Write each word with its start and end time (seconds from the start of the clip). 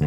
Y 0.00 0.06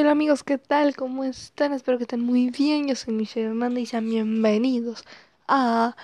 hola 0.00 0.10
amigos, 0.10 0.44
¿qué 0.44 0.58
tal? 0.58 0.94
¿Cómo 0.94 1.24
están? 1.24 1.72
Espero 1.72 1.96
que 1.96 2.04
estén 2.04 2.20
muy 2.20 2.50
bien. 2.50 2.88
Yo 2.88 2.94
soy 2.94 3.14
Michelle 3.14 3.46
Hernández 3.46 3.84
y 3.84 3.86
sean 3.86 4.10
bienvenidos 4.10 5.04
a 5.46 5.96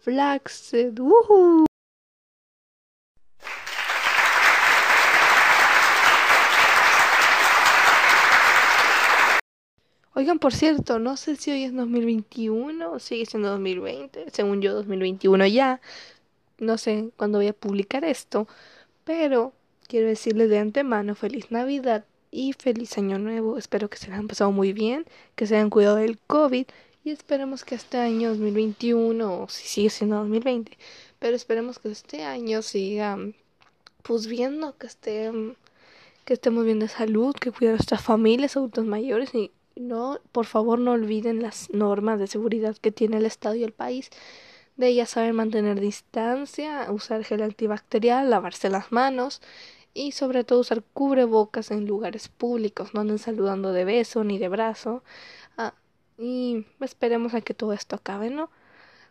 Flaxed. 0.00 0.98
¡Woohoo! 0.98 1.69
Oigan, 10.20 10.38
por 10.38 10.52
cierto, 10.52 10.98
no 10.98 11.16
sé 11.16 11.34
si 11.36 11.50
hoy 11.50 11.64
es 11.64 11.74
2021 11.74 12.92
o 12.92 12.98
sigue 12.98 13.24
siendo 13.24 13.48
2020. 13.52 14.26
Según 14.30 14.60
yo, 14.60 14.74
2021 14.74 15.46
ya. 15.46 15.80
No 16.58 16.76
sé 16.76 17.08
cuándo 17.16 17.38
voy 17.38 17.46
a 17.46 17.54
publicar 17.54 18.04
esto. 18.04 18.46
Pero 19.04 19.54
quiero 19.88 20.08
decirles 20.08 20.50
de 20.50 20.58
antemano 20.58 21.14
feliz 21.14 21.50
Navidad 21.50 22.04
y 22.30 22.52
feliz 22.52 22.98
año 22.98 23.18
nuevo. 23.18 23.56
Espero 23.56 23.88
que 23.88 23.96
se 23.96 24.08
la 24.08 24.16
hayan 24.16 24.28
pasado 24.28 24.52
muy 24.52 24.74
bien, 24.74 25.06
que 25.36 25.46
se 25.46 25.56
hayan 25.56 25.70
cuidado 25.70 25.96
del 25.96 26.18
COVID 26.18 26.66
y 27.02 27.10
esperemos 27.10 27.64
que 27.64 27.76
este 27.76 27.96
año 27.96 28.28
2021, 28.28 29.42
o 29.44 29.48
si 29.48 29.68
sigue 29.68 29.88
siendo 29.88 30.16
2020, 30.16 30.76
pero 31.18 31.34
esperemos 31.34 31.78
que 31.78 31.92
este 31.92 32.24
año 32.24 32.60
siga 32.60 33.16
pues 34.02 34.26
viendo 34.26 34.76
que 34.76 34.86
esté 34.86 35.32
que 36.26 36.34
estemos 36.34 36.66
bien 36.66 36.78
de 36.78 36.88
salud, 36.88 37.34
que 37.34 37.52
cuiden 37.52 37.70
a 37.70 37.76
nuestras 37.78 38.02
familias, 38.02 38.58
adultos 38.58 38.84
mayores 38.84 39.34
y 39.34 39.50
no, 39.80 40.20
por 40.32 40.46
favor 40.46 40.78
no 40.78 40.92
olviden 40.92 41.42
las 41.42 41.70
normas 41.70 42.18
de 42.20 42.26
seguridad 42.26 42.76
que 42.76 42.92
tiene 42.92 43.16
el 43.16 43.26
Estado 43.26 43.54
y 43.54 43.64
el 43.64 43.72
país. 43.72 44.10
De 44.76 44.88
ellas 44.88 45.10
saber 45.10 45.32
mantener 45.32 45.80
distancia, 45.80 46.86
usar 46.90 47.24
gel 47.24 47.42
antibacterial, 47.42 48.30
lavarse 48.30 48.70
las 48.70 48.92
manos 48.92 49.42
y 49.94 50.12
sobre 50.12 50.44
todo 50.44 50.60
usar 50.60 50.82
cubrebocas 50.92 51.70
en 51.70 51.86
lugares 51.86 52.28
públicos, 52.28 52.94
no 52.94 53.00
anden 53.00 53.18
saludando 53.18 53.72
de 53.72 53.84
beso 53.84 54.24
ni 54.24 54.38
de 54.38 54.48
brazo. 54.48 55.02
Ah, 55.56 55.74
y 56.18 56.66
esperemos 56.80 57.34
a 57.34 57.40
que 57.40 57.54
todo 57.54 57.72
esto 57.72 57.96
acabe, 57.96 58.30
¿no? 58.30 58.50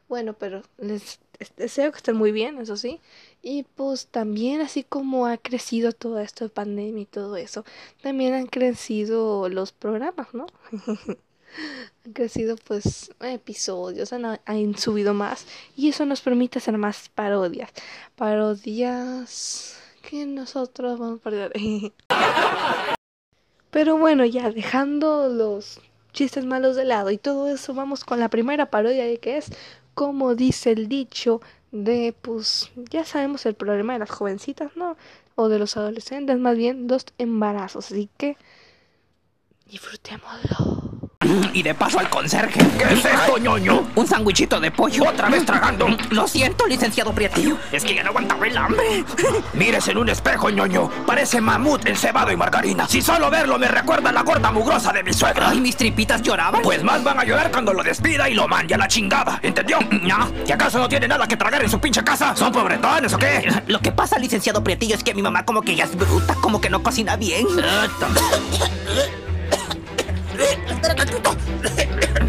Bueno, 0.09 0.33
pero 0.33 0.63
les 0.79 1.19
deseo 1.55 1.91
que 1.91 1.97
estén 1.97 2.17
muy 2.17 2.31
bien, 2.31 2.57
eso 2.57 2.75
sí. 2.75 2.99
Y 3.43 3.63
pues 3.75 4.07
también 4.07 4.59
así 4.59 4.83
como 4.83 5.27
ha 5.27 5.37
crecido 5.37 5.91
todo 5.91 6.19
esto 6.19 6.45
de 6.45 6.49
pandemia 6.49 7.03
y 7.03 7.05
todo 7.05 7.37
eso, 7.37 7.63
también 8.01 8.33
han 8.33 8.47
crecido 8.47 9.47
los 9.49 9.71
programas, 9.71 10.33
¿no? 10.33 10.47
han 12.05 12.13
crecido 12.13 12.55
pues 12.57 13.11
episodios, 13.21 14.11
han, 14.11 14.25
han, 14.25 14.77
subido 14.77 15.13
más 15.13 15.45
y 15.77 15.89
eso 15.89 16.05
nos 16.05 16.21
permite 16.21 16.57
hacer 16.57 16.77
más 16.79 17.09
parodias. 17.09 17.69
Parodias 18.15 19.79
que 20.01 20.25
nosotros 20.25 20.97
vamos 20.97 21.19
a 21.19 21.23
perder. 21.23 21.53
Pero 23.69 23.97
bueno, 23.99 24.25
ya 24.25 24.49
dejando 24.49 25.29
los 25.29 25.79
chistes 26.11 26.45
malos 26.45 26.75
de 26.75 26.85
lado 26.85 27.11
y 27.11 27.17
todo 27.17 27.47
eso, 27.49 27.73
vamos 27.73 28.03
con 28.03 28.19
la 28.19 28.29
primera 28.29 28.69
parodia 28.69 29.15
que 29.17 29.37
es 29.37 29.51
como 29.99 30.33
dice 30.33 30.71
el 30.71 30.87
dicho 30.87 31.41
de, 31.73 32.15
pues, 32.21 32.71
ya 32.89 33.03
sabemos 33.03 33.45
el 33.45 33.55
problema 33.55 33.91
de 33.91 33.99
las 33.99 34.09
jovencitas, 34.09 34.77
¿no? 34.77 34.95
O 35.35 35.49
de 35.49 35.59
los 35.59 35.75
adolescentes, 35.75 36.39
más 36.39 36.55
bien, 36.55 36.87
dos 36.87 37.07
embarazos. 37.17 37.91
Así 37.91 38.09
que, 38.15 38.37
disfrutémoslo. 39.69 40.98
Y 41.53 41.63
de 41.63 41.75
paso 41.75 41.99
al 41.99 42.09
conserje. 42.09 42.61
¿Qué 42.77 42.93
es 42.93 43.03
esto, 43.03 43.37
ñoño? 43.37 43.89
Un 43.93 44.07
sándwichito 44.07 44.57
de 44.57 44.71
pollo. 44.71 45.03
¿Otra 45.03 45.27
vez 45.27 45.45
tragando? 45.45 45.87
Lo 46.11 46.25
siento, 46.25 46.65
licenciado 46.65 47.11
Prietillo. 47.11 47.57
Es 47.73 47.83
que 47.83 47.93
ya 47.93 48.03
no 48.03 48.11
aguantaba 48.11 48.47
el 48.47 48.57
hambre. 48.57 49.03
Mires 49.53 49.85
en 49.89 49.97
un 49.97 50.07
espejo, 50.07 50.49
ñoño. 50.49 50.89
Parece 51.05 51.41
mamut 51.41 51.85
encebado 51.87 52.31
y 52.31 52.37
margarina. 52.37 52.87
Si 52.87 53.01
solo 53.01 53.29
verlo 53.29 53.59
me 53.59 53.67
recuerda 53.67 54.11
a 54.11 54.13
la 54.13 54.23
gorda 54.23 54.49
mugrosa 54.53 54.93
de 54.93 55.03
mi 55.03 55.11
suegra. 55.11 55.49
Ay, 55.49 55.59
mis 55.59 55.75
tripitas 55.75 56.21
lloraban. 56.21 56.61
Pues 56.61 56.83
más 56.83 57.03
van 57.03 57.19
a 57.19 57.25
llorar 57.25 57.51
cuando 57.51 57.73
lo 57.73 57.83
despida 57.83 58.29
y 58.29 58.33
lo 58.33 58.47
mande 58.47 58.75
a 58.75 58.77
la 58.77 58.87
chingada. 58.87 59.41
¿Entendió? 59.43 59.77
No. 59.91 60.31
¿Que 60.45 60.53
acaso 60.53 60.79
no 60.79 60.87
tiene 60.87 61.09
nada 61.09 61.27
que 61.27 61.35
tragar 61.35 61.61
en 61.61 61.69
su 61.69 61.81
pinche 61.81 62.01
casa? 62.01 62.33
¿Son 62.33 62.53
pobretones 62.53 63.13
o 63.13 63.17
qué? 63.17 63.45
Lo 63.67 63.81
que 63.81 63.91
pasa, 63.91 64.17
licenciado 64.17 64.63
Prietillo, 64.63 64.95
es 64.95 65.03
que 65.03 65.13
mi 65.13 65.21
mamá 65.21 65.43
como 65.43 65.61
que 65.63 65.75
ya 65.75 65.83
es 65.83 65.97
bruta, 65.97 66.35
como 66.35 66.61
que 66.61 66.69
no 66.69 66.81
cocina 66.81 67.17
bien. 67.17 67.45
Espera 70.39 70.95
tantito. 70.95 71.35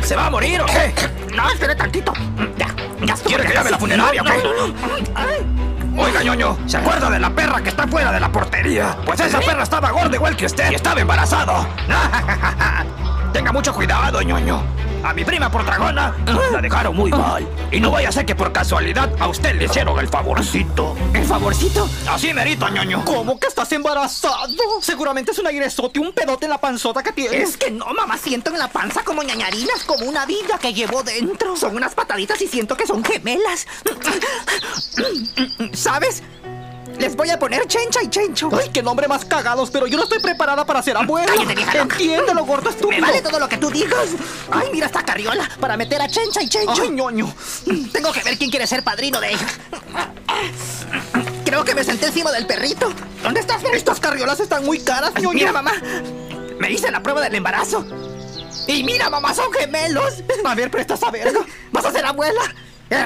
¿Se 0.03 0.17
va 0.17 0.27
a 0.27 0.31
morir 0.31 0.61
o 0.61 0.67
qué? 0.67 0.93
No, 1.35 1.51
espere 1.51 1.75
tantito. 1.75 2.13
Ya, 2.57 2.69
ya. 3.05 3.15
¿Quiere 3.15 3.45
que 3.47 3.55
llame 3.55 3.69
a 3.69 3.73
la 3.73 3.79
funeraria 3.79 4.23
o 4.23 4.25
qué? 4.25 5.51
Oiga, 5.97 6.23
ñoño, 6.23 6.57
¿se 6.67 6.79
acuerda 6.79 7.11
de 7.11 7.19
la 7.21 7.31
perra 7.31 7.61
que 7.61 7.69
está 7.69 7.87
fuera 7.87 8.11
de 8.13 8.21
la 8.21 8.31
portería? 8.31 8.97
Pues 9.05 9.21
esa 9.21 9.41
perra 9.41 9.63
estaba 9.63 9.91
gorda 9.91 10.15
igual 10.15 10.37
que 10.37 10.47
usted 10.47 10.71
y 10.71 10.75
estaba 10.77 11.01
embarazado. 11.01 11.67
Tenga 13.33 13.53
mucho 13.53 13.73
cuidado, 13.75 14.23
ñoño. 14.23 14.63
A 15.03 15.15
mi 15.15 15.25
prima 15.25 15.51
por 15.51 15.65
dragona 15.65 16.15
la 16.53 16.61
dejaron 16.61 16.95
muy 16.97 17.11
mal. 17.11 17.47
Y 17.71 17.81
no 17.81 17.91
vaya 17.91 18.09
a 18.11 18.13
ser 18.13 18.27
que 18.27 18.35
por 18.35 18.53
casualidad 18.53 19.11
a 19.19 19.29
usted 19.29 19.55
le 19.55 19.65
hicieron 19.65 19.99
el 19.99 20.09
favorcito. 20.09 20.95
¿El 21.31 21.37
favorcito? 21.37 21.89
Así 22.09 22.35
merito, 22.35 22.69
ñoño. 22.69 23.05
¿Cómo 23.05 23.39
que 23.39 23.47
estás 23.47 23.71
embarazado? 23.71 24.37
Seguramente 24.83 25.31
es 25.31 25.39
un 25.39 25.47
airesote, 25.47 26.01
un 26.01 26.13
pedote 26.13 26.47
en 26.47 26.51
la 26.51 26.59
panzota 26.59 27.05
que 27.05 27.13
tienes. 27.13 27.51
Es 27.51 27.57
que 27.57 27.71
no, 27.71 27.87
mamá, 27.95 28.19
siento 28.19 28.51
en 28.51 28.59
la 28.59 28.67
panza 28.67 29.05
como 29.05 29.23
ñañarinas, 29.23 29.85
como 29.85 30.07
una 30.07 30.27
vida 30.27 30.59
que 30.61 30.75
llevo 30.75 31.05
dentro. 31.05 31.57
Son 31.57 31.77
unas 31.77 31.95
pataditas 31.95 32.41
y 32.41 32.49
siento 32.49 32.77
que 32.77 32.85
son 32.85 33.05
gemelas. 33.05 33.69
¿Sabes? 35.73 36.25
Les 36.99 37.15
voy 37.15 37.31
a 37.31 37.39
poner 37.39 37.65
Chencha 37.69 38.03
y 38.03 38.11
Chencho. 38.11 38.51
Ay, 38.53 38.71
qué 38.71 38.83
nombre 38.83 39.07
más 39.07 39.25
cagados, 39.25 39.71
pero 39.71 39.87
yo 39.87 39.97
no 39.99 40.03
estoy 40.03 40.19
preparada 40.19 40.67
para 40.67 40.83
ser 40.83 40.97
abuela. 40.97 41.33
Cállate, 41.33 41.55
vieja 41.55 41.75
loca. 41.75 41.95
Entiéndelo, 41.95 42.45
gordo 42.45 42.71
estúpido. 42.71 43.01
Me 43.01 43.07
vale 43.07 43.23
todo 43.23 43.39
lo 43.39 43.49
que 43.49 43.57
tú 43.57 43.71
digas. 43.71 44.09
Ay, 44.51 44.69
mira 44.73 44.87
esta 44.87 45.05
carriola 45.05 45.49
para 45.61 45.77
meter 45.77 46.03
a 46.03 46.09
Chencha 46.09 46.43
y 46.43 46.49
Chencho. 46.49 46.83
Ay, 46.83 46.91
ñoño. 46.91 47.33
Tengo 47.93 48.11
que 48.13 48.25
ver 48.25 48.37
quién 48.37 48.51
quiere 48.51 48.67
ser 48.67 48.83
padrino 48.83 49.21
de 49.21 49.31
ella. 49.31 49.47
Creo 51.45 51.65
que 51.65 51.75
me 51.75 51.85
senté 51.85 52.07
encima 52.07 52.31
del 52.33 52.47
perrito. 52.47 52.93
¿Dónde 53.23 53.41
estás? 53.41 53.63
Estas 53.73 54.01
carriolas 54.01 54.41
están 54.41 54.65
muy 54.65 54.79
caras, 54.79 55.13
ñoño. 55.15 55.33
Mira, 55.33 55.53
mamá. 55.53 55.73
Me 56.59 56.71
hice 56.71 56.91
la 56.91 57.03
prueba 57.03 57.21
del 57.21 57.35
embarazo. 57.35 57.85
Y 58.67 58.85
mira, 58.85 59.11
mamá, 59.11 59.35
son 59.35 59.53
gemelos. 59.53 60.23
A 60.45 60.55
ver, 60.55 60.71
presta 60.71 60.95
esa 60.95 61.11
verga. 61.11 61.41
¿Vas 61.73 61.85
a 61.85 61.93
ser 61.93 62.05
abuela? 62.07 62.41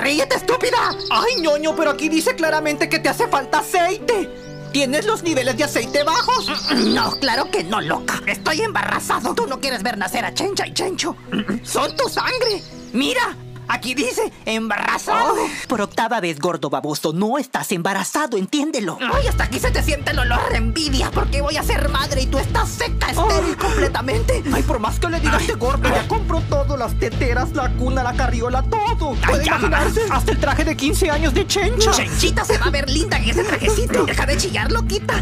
¡Ríete, 0.03 0.37
estúpida! 0.37 0.79
¡Ay, 1.11 1.41
ñoño! 1.41 1.77
Pero 1.77 1.91
aquí 1.91 2.09
dice 2.09 2.35
claramente 2.35 2.89
que 2.89 2.99
te 2.99 3.09
hace 3.09 3.29
falta 3.29 3.59
aceite. 3.59 4.31
¿Tienes 4.73 5.07
los 5.07 5.23
niveles 5.23 5.57
de 5.57 5.65
aceite 5.65 6.03
bajos? 6.03 6.51
No, 6.75 7.13
claro 7.21 7.51
que 7.51 7.63
no, 7.63 7.81
loca. 7.81 8.21
Estoy 8.27 8.63
embarazado. 8.63 9.35
Tú 9.35 9.47
no 9.47 9.61
quieres 9.61 9.83
ver 9.83 9.97
nacer 9.97 10.25
a 10.25 10.35
Chencha 10.35 10.67
y 10.67 10.73
Chencho. 10.73 11.17
Son 11.63 11.95
tu 11.97 12.09
sangre. 12.09 12.61
Mira, 12.93 13.37
Aquí 13.69 13.95
dice 13.95 14.33
embarazado. 14.45 15.35
por 15.69 15.81
octava 15.81 16.21
vez, 16.21 16.39
gordo 16.39 16.71
baboso, 16.71 17.13
no 17.13 17.39
estás 17.39 17.73
embarazado, 17.73 18.37
entiéndelo. 18.37 18.99
Ay, 19.01 19.27
hasta 19.29 19.45
aquí 19.45 19.59
se 19.59 19.71
te 19.71 19.83
siente 19.83 20.11
el 20.13 20.19
olor 20.19 20.51
de 20.51 20.57
envidia 20.59 21.11
porque 21.11 21.41
voy 21.41 21.57
a 21.57 21.63
ser 21.63 21.89
madre 21.89 22.23
y 22.23 22.27
tú 22.27 22.39
estás 22.39 22.69
seca, 22.69 23.11
estéril 23.11 23.57
completamente. 23.57 24.43
Ay, 24.53 24.63
por 24.63 24.79
más 24.79 24.99
que 24.99 25.09
le 25.09 25.21
digas 25.21 25.41
este 25.41 25.55
gordo, 25.55 25.89
ya 25.89 26.07
compró 26.09 26.41
todo, 26.43 26.77
las 26.77 26.99
teteras, 26.99 27.53
la 27.53 27.71
cuna, 27.75 28.03
la 28.03 28.15
carriola, 28.15 28.63
todo. 28.63 29.15
¿Puede 29.27 29.47
imaginarse? 29.47 30.03
Hasta 30.11 30.33
el 30.33 30.41
traje 30.41 30.65
de 30.65 30.77
15 30.77 31.11
años 31.11 31.35
de 31.35 31.47
Chencha. 31.47 31.91
Chenchita 31.93 32.45
se 32.45 32.59
va 32.59 32.67
a 32.67 32.71
ver 32.71 32.89
linda 32.89 33.17
en 33.17 33.31
ese 33.31 33.45
trajecito. 33.45 34.05
Deja 34.05 34.27
de 34.27 34.37
chillar, 34.37 34.71
loquita. 34.71 35.15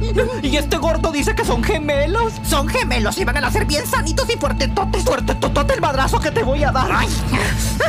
Y 0.42 0.56
este 0.56 0.76
gordo 0.76 1.10
dice 1.10 1.34
que 1.34 1.44
son 1.44 1.62
gemelos. 1.62 2.32
Son 2.48 2.68
gemelos 2.68 3.18
y 3.18 3.24
van 3.24 3.36
a 3.38 3.40
nacer 3.40 3.64
bien 3.64 3.86
sanitos 3.86 4.28
y 4.32 4.36
fuertetotes. 4.38 5.04
Fuertetotote 5.04 5.74
el 5.74 5.80
madrazo 5.80 6.20
que 6.20 6.30
te 6.30 6.42
voy 6.42 6.62
a 6.64 6.72
dar. 6.72 6.90
Ay. 6.92 7.08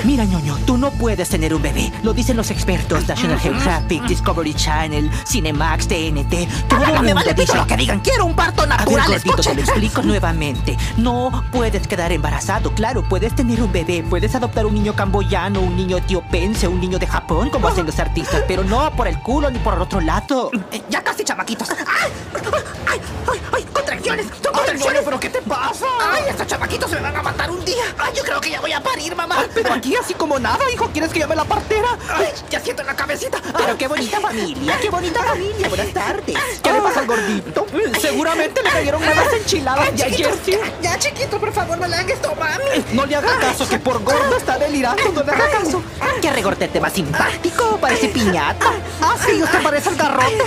Mira, 0.03 0.25
ñoño, 0.25 0.57
tú 0.66 0.78
no 0.78 0.91
puedes 0.91 1.29
tener 1.29 1.53
un 1.53 1.62
bebé. 1.62 1.91
Lo 2.03 2.14
dicen 2.14 2.37
los 2.37 2.52
expertos 2.52 3.08
National 3.08 3.40
Geographic, 3.40 4.03
Discovery 4.03 4.53
Channel, 4.53 5.09
Cinemax, 5.26 5.87
TNT. 5.87 6.47
Todo 6.67 6.84
el 6.84 6.93
mundo 6.93 7.16
vale 7.16 7.34
dice 7.34 7.55
lo 7.55 7.66
que 7.67 7.78
digan. 7.78 7.99
Quiero 7.99 8.26
un 8.26 8.35
parto 8.35 8.66
natural. 8.66 8.99
A 8.99 9.08
ver, 9.08 9.22
gordito, 9.22 9.41
te 9.41 9.55
lo 9.55 9.61
explico 9.61 10.02
nuevamente. 10.02 10.78
No 10.97 11.43
puedes 11.52 11.87
quedar 11.87 12.11
embarazado. 12.11 12.72
Claro, 12.73 13.03
puedes 13.08 13.35
tener 13.35 13.61
un 13.61 13.72
bebé. 13.72 14.03
Puedes 14.08 14.34
adoptar 14.35 14.66
un 14.66 14.73
niño 14.73 14.96
camboyano, 14.96 15.61
un 15.61 15.76
niño 15.76 15.97
etiopense, 15.97 16.67
un 16.67 16.79
niño 16.79 16.99
de 16.99 17.08
Japón, 17.08 17.49
como 17.49 17.67
hacen 17.67 17.85
los 17.85 17.99
artistas. 17.99 18.43
Pero 18.47 18.64
no 18.64 18.91
por 18.91 19.08
el 19.08 19.20
culo 19.20 19.49
ni 19.49 19.59
por 19.59 19.76
el 19.76 19.81
otro 19.81 20.02
lado. 20.02 20.52
Ya 20.90 21.03
casi, 21.03 21.23
chamaquitos. 21.23 21.70
¡Ay! 22.02 22.11
¡Ay! 22.34 22.99
¡Ay! 23.28 23.41
¡Ay! 23.53 23.67
contenciones! 23.88 24.28
¡Son! 24.44 24.58
Ñoño, 24.78 24.99
¿pero 25.03 25.20
qué 25.20 25.29
te 25.29 25.41
pasa? 25.41 25.85
¡Ay, 25.99 26.23
estos 26.29 26.46
chamaquitos 26.46 26.91
me 26.91 26.99
van 26.99 27.16
a 27.16 27.23
matar 27.23 27.49
un 27.49 27.64
día! 27.66 27.84
¡Ay, 27.97 28.14
yo 28.16 28.23
creo 28.23 28.40
que 28.40 28.52
ya 28.52 28.61
voy 28.61 28.73
a 28.73 28.82
parir, 28.82 29.16
mamá! 29.16 29.38
Ay, 29.40 29.49
pero 29.53 29.73
aquí 29.73 29.96
así 29.96 30.14
como 30.14 30.38
nada, 30.40 30.70
hijo, 30.72 30.90
¿quieres 30.91 31.11
que 31.11 31.20
llame 31.20 31.35
la 31.35 31.46
partera? 31.46 31.88
¡Ay, 32.09 32.28
ya 32.49 32.59
siento 32.59 32.82
en 32.82 32.88
la 32.88 32.96
cabecita! 32.96 33.41
Pero 33.58 33.78
qué 33.78 33.88
bonita 33.88 34.20
familia, 34.20 34.78
qué 34.79 34.90
bonita 34.90 35.23
familia. 35.23 35.70
Buenas 35.70 35.94
tardes. 35.94 36.38
¿Qué 36.61 36.73
le 36.73 36.82
pasa 36.82 36.99
al 36.99 37.08
gordito? 37.08 37.66
Seguramente 38.00 38.61
le 38.61 38.70
cayeron 38.70 39.03
malas 39.03 39.34
enchiladas 39.34 39.96
de 39.96 40.03
ayer, 40.03 40.34
sí. 40.46 40.58
Ya, 40.82 41.00
chiquito, 41.00 41.40
por 41.40 41.53
favor, 41.53 41.78
no 41.78 41.88
le 41.88 41.96
hagas 41.96 42.11
esto, 42.11 42.35
mami. 42.35 42.85
No 42.93 43.05
le 43.05 43.16
haga 43.16 43.40
caso, 43.40 43.67
que 43.67 43.79
por 43.79 44.03
gordo 44.03 44.38
está 44.38 44.58
delirando, 44.58 45.11
no 45.11 45.23
le 45.23 45.32
haga 45.32 45.50
caso. 45.50 45.82
Qué 46.22 46.32
regordete 46.32 46.79
más 46.79 46.93
simpático, 46.93 47.78
parece 47.78 48.09
piñata. 48.09 48.72
Ah, 49.02 49.16
sí, 49.26 49.41
usted 49.41 49.61
parece 49.64 49.90
el 49.90 49.96
garrote. 49.96 50.43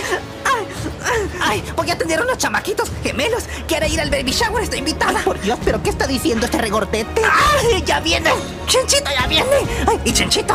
Ay, 1.41 1.64
voy 1.76 1.91
a 1.91 1.99
tener 1.99 2.20
unos 2.20 2.38
chamaquitos 2.38 2.91
gemelos. 3.02 3.44
Quiere 3.67 3.88
ir 3.88 4.00
al 4.00 4.11
baby 4.11 4.31
shower, 4.32 4.62
está 4.62 4.76
invitada. 4.76 5.20
Por 5.20 5.41
Dios, 5.41 5.58
¿pero 5.64 5.82
qué 5.82 5.91
está 5.91 6.06
diciendo 6.06 6.47
este 6.47 6.58
regordete? 6.58 7.23
¡Ay, 7.25 7.82
ya 7.85 8.00
viene! 8.00 8.31
¡Chenchito 8.67 9.11
ya 9.11 9.26
viene! 9.26 9.56
Ay, 9.87 10.00
y 10.05 10.12
Chenchito, 10.12 10.55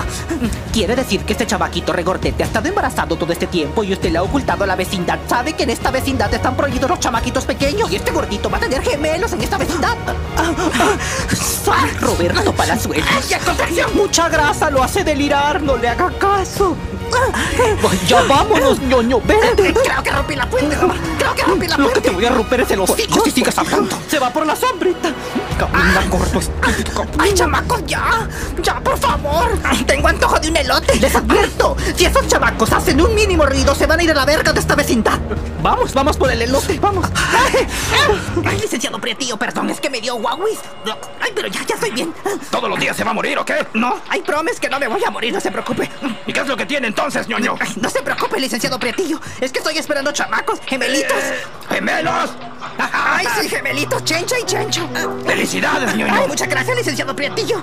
Quiere 0.72 0.96
decir 0.96 1.22
que 1.26 1.34
este 1.34 1.48
chavaquito 1.48 1.94
regordete 1.94 2.44
ha 2.44 2.46
estado 2.46 2.68
embarazado 2.68 3.16
todo 3.16 3.32
este 3.32 3.48
tiempo 3.48 3.84
y 3.84 3.94
usted 3.94 4.12
le 4.12 4.18
ha 4.18 4.24
ocultado 4.24 4.64
a 4.64 4.68
la 4.68 4.76
vecindad. 4.76 5.20
¿Sabe 5.28 5.54
que 5.54 5.64
en 5.64 5.70
esta 5.70 5.92
vecindad 5.92 6.34
están 6.34 6.56
prohibidos 6.56 6.90
los 6.90 7.00
chamaquitos 7.00 7.46
pequeños? 7.46 7.92
Y 7.92 7.96
este 7.96 8.12
gordito 8.12 8.50
va 8.50 8.58
a 8.58 8.62
tener 8.62 8.82
gemelos 8.82 9.34
en 9.34 9.42
esta 9.42 9.58
vecindad. 9.58 9.98
¡Ay, 11.72 11.92
Roberto 12.00 12.54
Palazuelos! 12.54 13.08
¡Ay, 13.10 13.76
ya! 13.76 13.88
Mucha 13.94 14.30
grasa 14.30 14.70
lo 14.70 14.84
hace 14.84 15.04
delirar, 15.04 15.62
no 15.62 15.78
le 15.78 15.90
haga 15.90 16.12
caso. 16.20 16.76
Ya 18.08 18.22
vámonos, 18.24 18.80
ñoño, 18.82 19.22
vente. 19.22 19.74
Creo 19.74 20.04
que 20.04 20.12
rompí 20.12 20.36
la 20.36 20.50
puente, 20.50 20.76
mamá. 20.76 20.96
Creo 21.18 21.36
que 21.36 21.44
rompí 21.44 21.68
la 21.68 21.78
Lo 21.78 21.92
que 21.92 22.02
te 22.02 22.10
voy 22.12 22.26
a 22.26 22.30
romper 22.30 22.62
es 22.62 22.72
el 22.72 22.82
hocico 22.82 23.24
si 23.24 23.32
sigues 23.32 23.58
hablando. 23.58 23.98
Se 24.08 24.20
va 24.20 24.30
por 24.30 24.46
la 24.46 24.56
sombrita. 24.56 25.12
Camina, 25.58 26.04
gordo 26.10 26.40
estúpido. 26.40 27.06
¡Ay, 27.18 27.34
chamacos, 27.34 27.86
ya! 27.86 28.28
¡Ya, 28.62 28.80
por 28.82 28.98
favor! 28.98 29.58
Tengo 29.86 30.08
antojo 30.08 30.40
de 30.40 30.50
un 30.50 30.58
elote. 30.58 31.00
Les 31.00 31.16
advierto, 31.16 31.78
si 31.96 32.06
esos 32.06 32.28
chamacos 32.28 32.72
hacen 32.72 33.00
un 33.02 33.16
mínimo 33.16 33.46
ruido, 33.46 33.74
se 33.74 33.86
van 33.86 34.00
a 34.00 34.04
ir 34.04 34.12
a 34.12 34.14
la 34.14 34.26
verga 34.26 34.52
de 34.52 34.60
esta 34.60 34.76
vecindad. 34.76 35.20
Vamos, 35.62 35.94
vamos 35.94 36.18
por 36.18 36.32
el 36.32 36.42
elote, 36.42 36.78
vamos. 36.80 37.08
Ay, 38.46 38.60
licenciado 38.60 39.00
Prietillo, 39.00 39.38
perdón, 39.38 39.70
es 39.70 39.80
que 39.80 39.90
me 39.90 40.02
dio 40.02 40.16
guauis. 40.16 40.60
Ay, 41.22 41.32
pero 41.34 41.48
ya, 41.48 41.66
ya 41.66 41.76
estoy 41.76 41.92
bien. 41.92 42.14
¿Todos 42.52 42.70
los 42.70 42.80
días 42.80 42.96
se 42.96 43.04
va 43.04 43.12
a 43.12 43.14
morir 43.14 43.38
o 43.40 43.46
qué? 43.46 43.66
No, 43.74 44.00
hay 44.10 44.22
promes 44.22 44.60
que 44.60 44.70
no 44.70 44.80
me 44.80 44.88
voy 44.88 45.04
a 45.04 45.10
morir, 45.10 45.34
no 45.34 45.40
se 45.40 45.52
preocupe. 45.52 45.90
¿Y 46.28 46.34
qué 46.34 46.40
es 46.40 46.48
lo 46.48 46.56
que 46.56 46.66
tiene 46.66 46.88
entonces, 46.88 47.05
ñoño? 47.28 47.56
Ay, 47.60 47.74
no 47.82 47.90
se 47.90 48.02
preocupe, 48.02 48.40
licenciado 48.40 48.80
Prietillo. 48.80 49.20
Es 49.40 49.52
que 49.52 49.60
estoy 49.60 49.78
esperando 49.78 50.12
chamacos, 50.12 50.60
gemelitos. 50.66 51.18
¡Gemelos! 51.70 52.32
Ay, 52.78 53.26
sí, 53.40 53.50
gemelitos, 53.50 54.04
chencha 54.04 54.40
y 54.40 54.44
chencho. 54.46 54.90
¡Felicidades, 55.26 55.92
Ay, 55.92 55.98
ñoño! 56.00 56.28
muchas 56.28 56.48
gracias, 56.50 56.78
licenciado 56.78 57.16
Prietillo. 57.16 57.62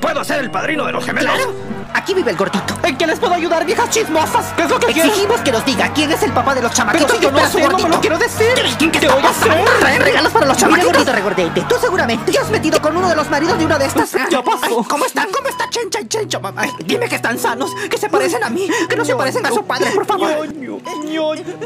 ¿Puedo 0.00 0.24
ser 0.24 0.40
el 0.40 0.50
padrino 0.50 0.86
de 0.86 0.92
los 0.92 1.04
gemelos? 1.04 1.34
Claro. 1.34 1.54
Aquí 1.94 2.14
vive 2.14 2.30
el 2.30 2.36
gordito. 2.36 2.74
¿En 2.82 2.96
qué 2.96 3.06
les 3.06 3.18
puedo 3.18 3.34
ayudar, 3.34 3.64
viejas 3.64 3.90
chismosas? 3.90 4.46
¿Qué 4.56 4.62
es 4.62 4.70
lo 4.70 4.78
que 4.78 4.90
Exigimos 4.90 5.40
que 5.40 5.52
nos 5.52 5.64
diga 5.64 5.92
quién 5.92 6.10
es 6.12 6.22
el 6.22 6.32
papá 6.32 6.54
de 6.54 6.62
los 6.62 6.72
chamaquitos. 6.72 7.06
Pero 7.10 7.20
yo 7.22 7.30
no 7.30 7.46
sé, 7.48 7.68
no 7.68 7.78
me 7.78 7.88
lo 7.88 8.00
quiero 8.00 8.18
decir. 8.18 8.48
¿Qué 8.78 8.90
¿Qué 8.90 8.98
está 8.98 9.14
voy 9.14 9.24
a 9.24 9.28
hacer? 9.30 9.64
¿Traen 9.80 10.02
regalos 10.02 10.32
para 10.32 10.46
los 10.46 10.56
Mira, 10.56 10.68
chamaquitos? 10.68 10.92
gordito 10.92 11.12
regordete, 11.12 11.60
tú 11.68 11.74
seguramente 11.80 12.32
ya 12.32 12.40
has 12.42 12.50
metido 12.50 12.80
con 12.80 12.96
uno 12.96 13.08
de 13.08 13.16
los 13.16 13.28
maridos 13.30 13.58
de 13.58 13.64
una 13.66 13.78
de 13.78 13.86
estas. 13.86 14.12
Ya 14.30 14.42
pasó. 14.42 14.58
Ay, 14.62 14.84
¿Cómo 14.88 15.04
están? 15.04 15.28
¿Cómo 15.30 15.48
está 15.48 15.68
Chencha 15.70 16.00
y 16.00 16.08
Chencho, 16.08 16.40
mamá? 16.40 16.62
Ay, 16.62 16.70
dime 16.84 17.08
que 17.08 17.16
están 17.16 17.38
sanos, 17.38 17.70
que 17.90 17.96
se 17.98 18.08
parecen 18.08 18.42
a 18.44 18.50
mí, 18.50 18.68
que 18.88 18.96
no 18.96 19.04
se 19.04 19.14
parecen 19.14 19.44
a 19.46 19.50
su 19.50 19.64
padre, 19.64 19.90
por 19.92 20.06
favor. 20.06 20.48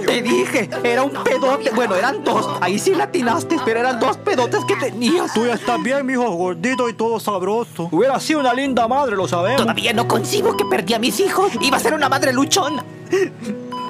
Te 0.07 0.23
dije, 0.23 0.71
era 0.83 1.03
un 1.03 1.11
pedote. 1.25 1.71
Bueno, 1.71 1.95
eran 1.95 2.23
dos. 2.25 2.49
Ahí 2.61 2.79
sí 2.79 2.95
latinaste, 2.95 3.57
pero 3.65 3.81
eran 3.81 3.99
dos 4.01 4.17
pedotes 4.19 4.65
que 4.67 4.77
tenías. 4.77 5.33
Tú 5.33 5.47
ya 5.47 5.55
estás 5.55 5.83
bien, 5.83 6.05
mijo, 6.07 6.29
gordito 6.31 6.89
y 6.89 6.95
todo 6.95 7.19
sabroso. 7.21 7.89
Hubiera 7.91 8.19
sido 8.21 8.41
una 8.41 8.53
linda 8.53 8.87
madre, 8.89 9.17
lo 9.17 9.27
sabemos. 9.29 9.63
Todavía 9.63 9.93
no 9.93 10.07
concibo 10.15 10.57
que 10.57 10.65
perdí 10.65 10.95
a 10.95 11.01
mis 11.01 11.19
hijos. 11.19 11.51
Iba 11.61 11.77
a 11.77 11.81
ser 11.81 11.93
una 11.93 12.09
madre 12.09 12.33
luchona. 12.33 12.85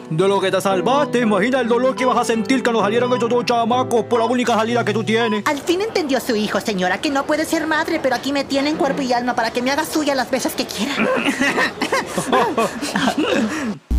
De 0.08 0.28
lo 0.28 0.40
que 0.40 0.50
te 0.50 0.58
salvaste, 0.58 1.20
imagina 1.20 1.60
el 1.60 1.68
dolor 1.68 1.94
que 1.94 2.04
ibas 2.04 2.16
a 2.16 2.24
sentir 2.24 2.62
cuando 2.62 2.80
salieran 2.80 3.12
esos 3.12 3.28
dos 3.28 3.44
chamacos 3.44 4.04
por 4.04 4.20
la 4.20 4.24
única 4.24 4.54
salida 4.54 4.82
que 4.86 4.94
tú 4.94 5.04
tienes. 5.04 5.46
Al 5.46 5.58
fin 5.58 5.82
entendió 5.82 6.18
su 6.20 6.34
hijo, 6.34 6.60
señora, 6.60 6.98
que 6.98 7.10
no 7.10 7.26
puede 7.26 7.44
ser 7.44 7.66
madre, 7.66 8.00
pero 8.02 8.14
aquí 8.14 8.32
me 8.32 8.44
tiene 8.44 8.70
en 8.70 8.76
cuerpo 8.76 9.02
y 9.02 9.12
alma 9.12 9.34
para 9.34 9.50
que 9.50 9.60
me 9.60 9.70
haga 9.70 9.84
suya 9.84 10.14
las 10.14 10.30
veces 10.30 10.54
que 10.54 10.64
quiera. 10.64 10.94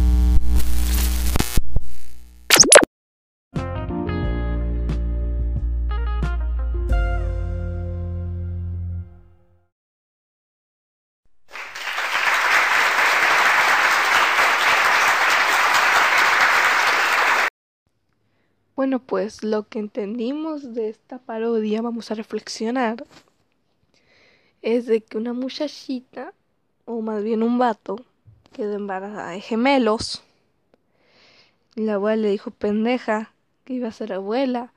Bueno, 18.85 18.99
pues 18.99 19.43
lo 19.43 19.67
que 19.67 19.79
entendimos 19.79 20.75
de 20.75 20.89
esta 20.89 21.17
parodia, 21.17 21.81
vamos 21.81 22.11
a 22.11 22.13
reflexionar, 22.13 23.03
es 24.61 24.85
de 24.85 25.01
que 25.01 25.17
una 25.17 25.33
muchachita, 25.33 26.35
o 26.85 27.01
más 27.01 27.23
bien 27.23 27.41
un 27.41 27.57
vato, 27.57 28.05
quedó 28.53 28.75
embarazada 28.75 29.31
de 29.31 29.41
gemelos. 29.41 30.21
La 31.73 31.95
abuela 31.95 32.21
le 32.21 32.29
dijo 32.29 32.51
pendeja 32.51 33.33
que 33.63 33.73
iba 33.73 33.87
a 33.87 33.91
ser 33.91 34.13
abuela. 34.13 34.71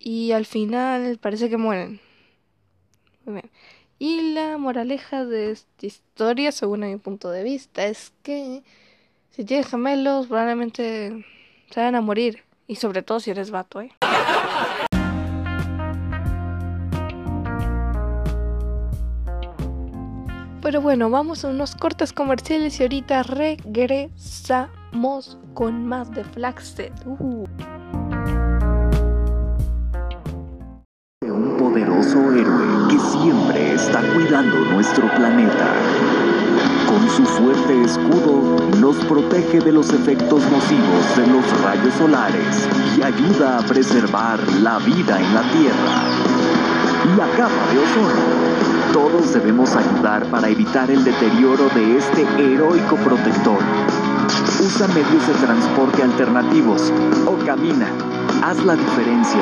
Y 0.00 0.32
al 0.32 0.44
final 0.44 1.16
parece 1.18 1.48
que 1.48 1.56
mueren. 1.56 2.00
Muy 3.26 3.34
bien. 3.34 3.50
Y 4.00 4.34
la 4.34 4.58
moraleja 4.58 5.24
de 5.24 5.52
esta 5.52 5.86
historia, 5.86 6.50
según 6.50 6.80
mi 6.80 6.96
punto 6.96 7.30
de 7.30 7.44
vista, 7.44 7.86
es 7.86 8.12
que 8.24 8.64
si 9.30 9.44
tienes 9.44 9.68
gemelos, 9.68 10.26
probablemente 10.26 11.24
se 11.70 11.80
van 11.80 11.94
a 11.94 12.00
morir. 12.00 12.49
Y 12.70 12.76
sobre 12.76 13.02
todo 13.02 13.18
si 13.18 13.32
eres 13.32 13.50
vato, 13.50 13.80
¿eh? 13.80 13.90
Pero 20.62 20.80
bueno, 20.80 21.10
vamos 21.10 21.44
a 21.44 21.48
unos 21.48 21.74
cortes 21.74 22.12
comerciales 22.12 22.78
y 22.78 22.84
ahorita 22.84 23.24
regresamos 23.24 24.16
con 25.52 25.84
más 25.84 26.12
de 26.12 26.22
Flaxet. 26.22 26.92
Uh. 27.06 27.44
Un 31.22 31.56
poderoso 31.58 32.32
héroe 32.34 32.88
que 32.88 33.00
siempre 33.00 33.72
está 33.74 34.00
cuidando 34.14 34.56
nuestro 34.66 35.12
planeta. 35.16 36.29
Con 36.90 37.08
su 37.08 37.24
fuerte 37.24 37.82
escudo 37.84 38.56
nos 38.80 38.96
protege 39.04 39.60
de 39.60 39.70
los 39.70 39.90
efectos 39.90 40.42
nocivos 40.50 41.16
de 41.16 41.26
los 41.28 41.62
rayos 41.62 41.94
solares 41.94 42.68
y 42.98 43.02
ayuda 43.02 43.58
a 43.58 43.62
preservar 43.62 44.40
la 44.60 44.78
vida 44.80 45.20
en 45.20 45.32
la 45.32 45.42
Tierra. 45.52 46.02
La 47.16 47.28
capa 47.36 47.72
de 47.72 47.78
ozono. 47.78 48.92
Todos 48.92 49.32
debemos 49.34 49.70
ayudar 49.76 50.26
para 50.32 50.48
evitar 50.48 50.90
el 50.90 51.04
deterioro 51.04 51.68
de 51.76 51.96
este 51.96 52.22
heroico 52.36 52.96
protector. 52.96 53.60
Usa 54.60 54.88
medios 54.88 55.28
de 55.28 55.34
transporte 55.46 56.02
alternativos 56.02 56.92
o 57.24 57.36
camina. 57.46 58.09
Haz 58.42 58.64
la 58.64 58.74
diferencia. 58.74 59.40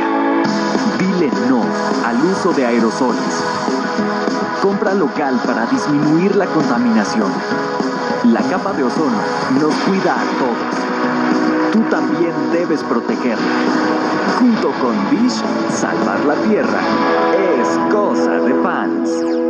Dile 0.98 1.30
no 1.48 1.62
al 2.06 2.16
uso 2.24 2.52
de 2.52 2.66
aerosoles. 2.66 3.44
Compra 4.62 4.94
local 4.94 5.40
para 5.46 5.66
disminuir 5.66 6.36
la 6.36 6.46
contaminación. 6.46 7.30
La 8.24 8.40
capa 8.42 8.72
de 8.72 8.84
ozono 8.84 9.18
nos 9.60 9.74
cuida 9.86 10.14
a 10.14 10.24
todos. 10.38 11.72
Tú 11.72 11.80
también 11.90 12.32
debes 12.52 12.82
protegerla. 12.82 13.46
Junto 14.38 14.70
con 14.80 14.94
Bish, 15.10 15.42
salvar 15.70 16.24
la 16.24 16.34
Tierra 16.48 16.80
es 17.60 17.92
cosa 17.92 18.30
de 18.30 18.54
fans. 18.62 19.47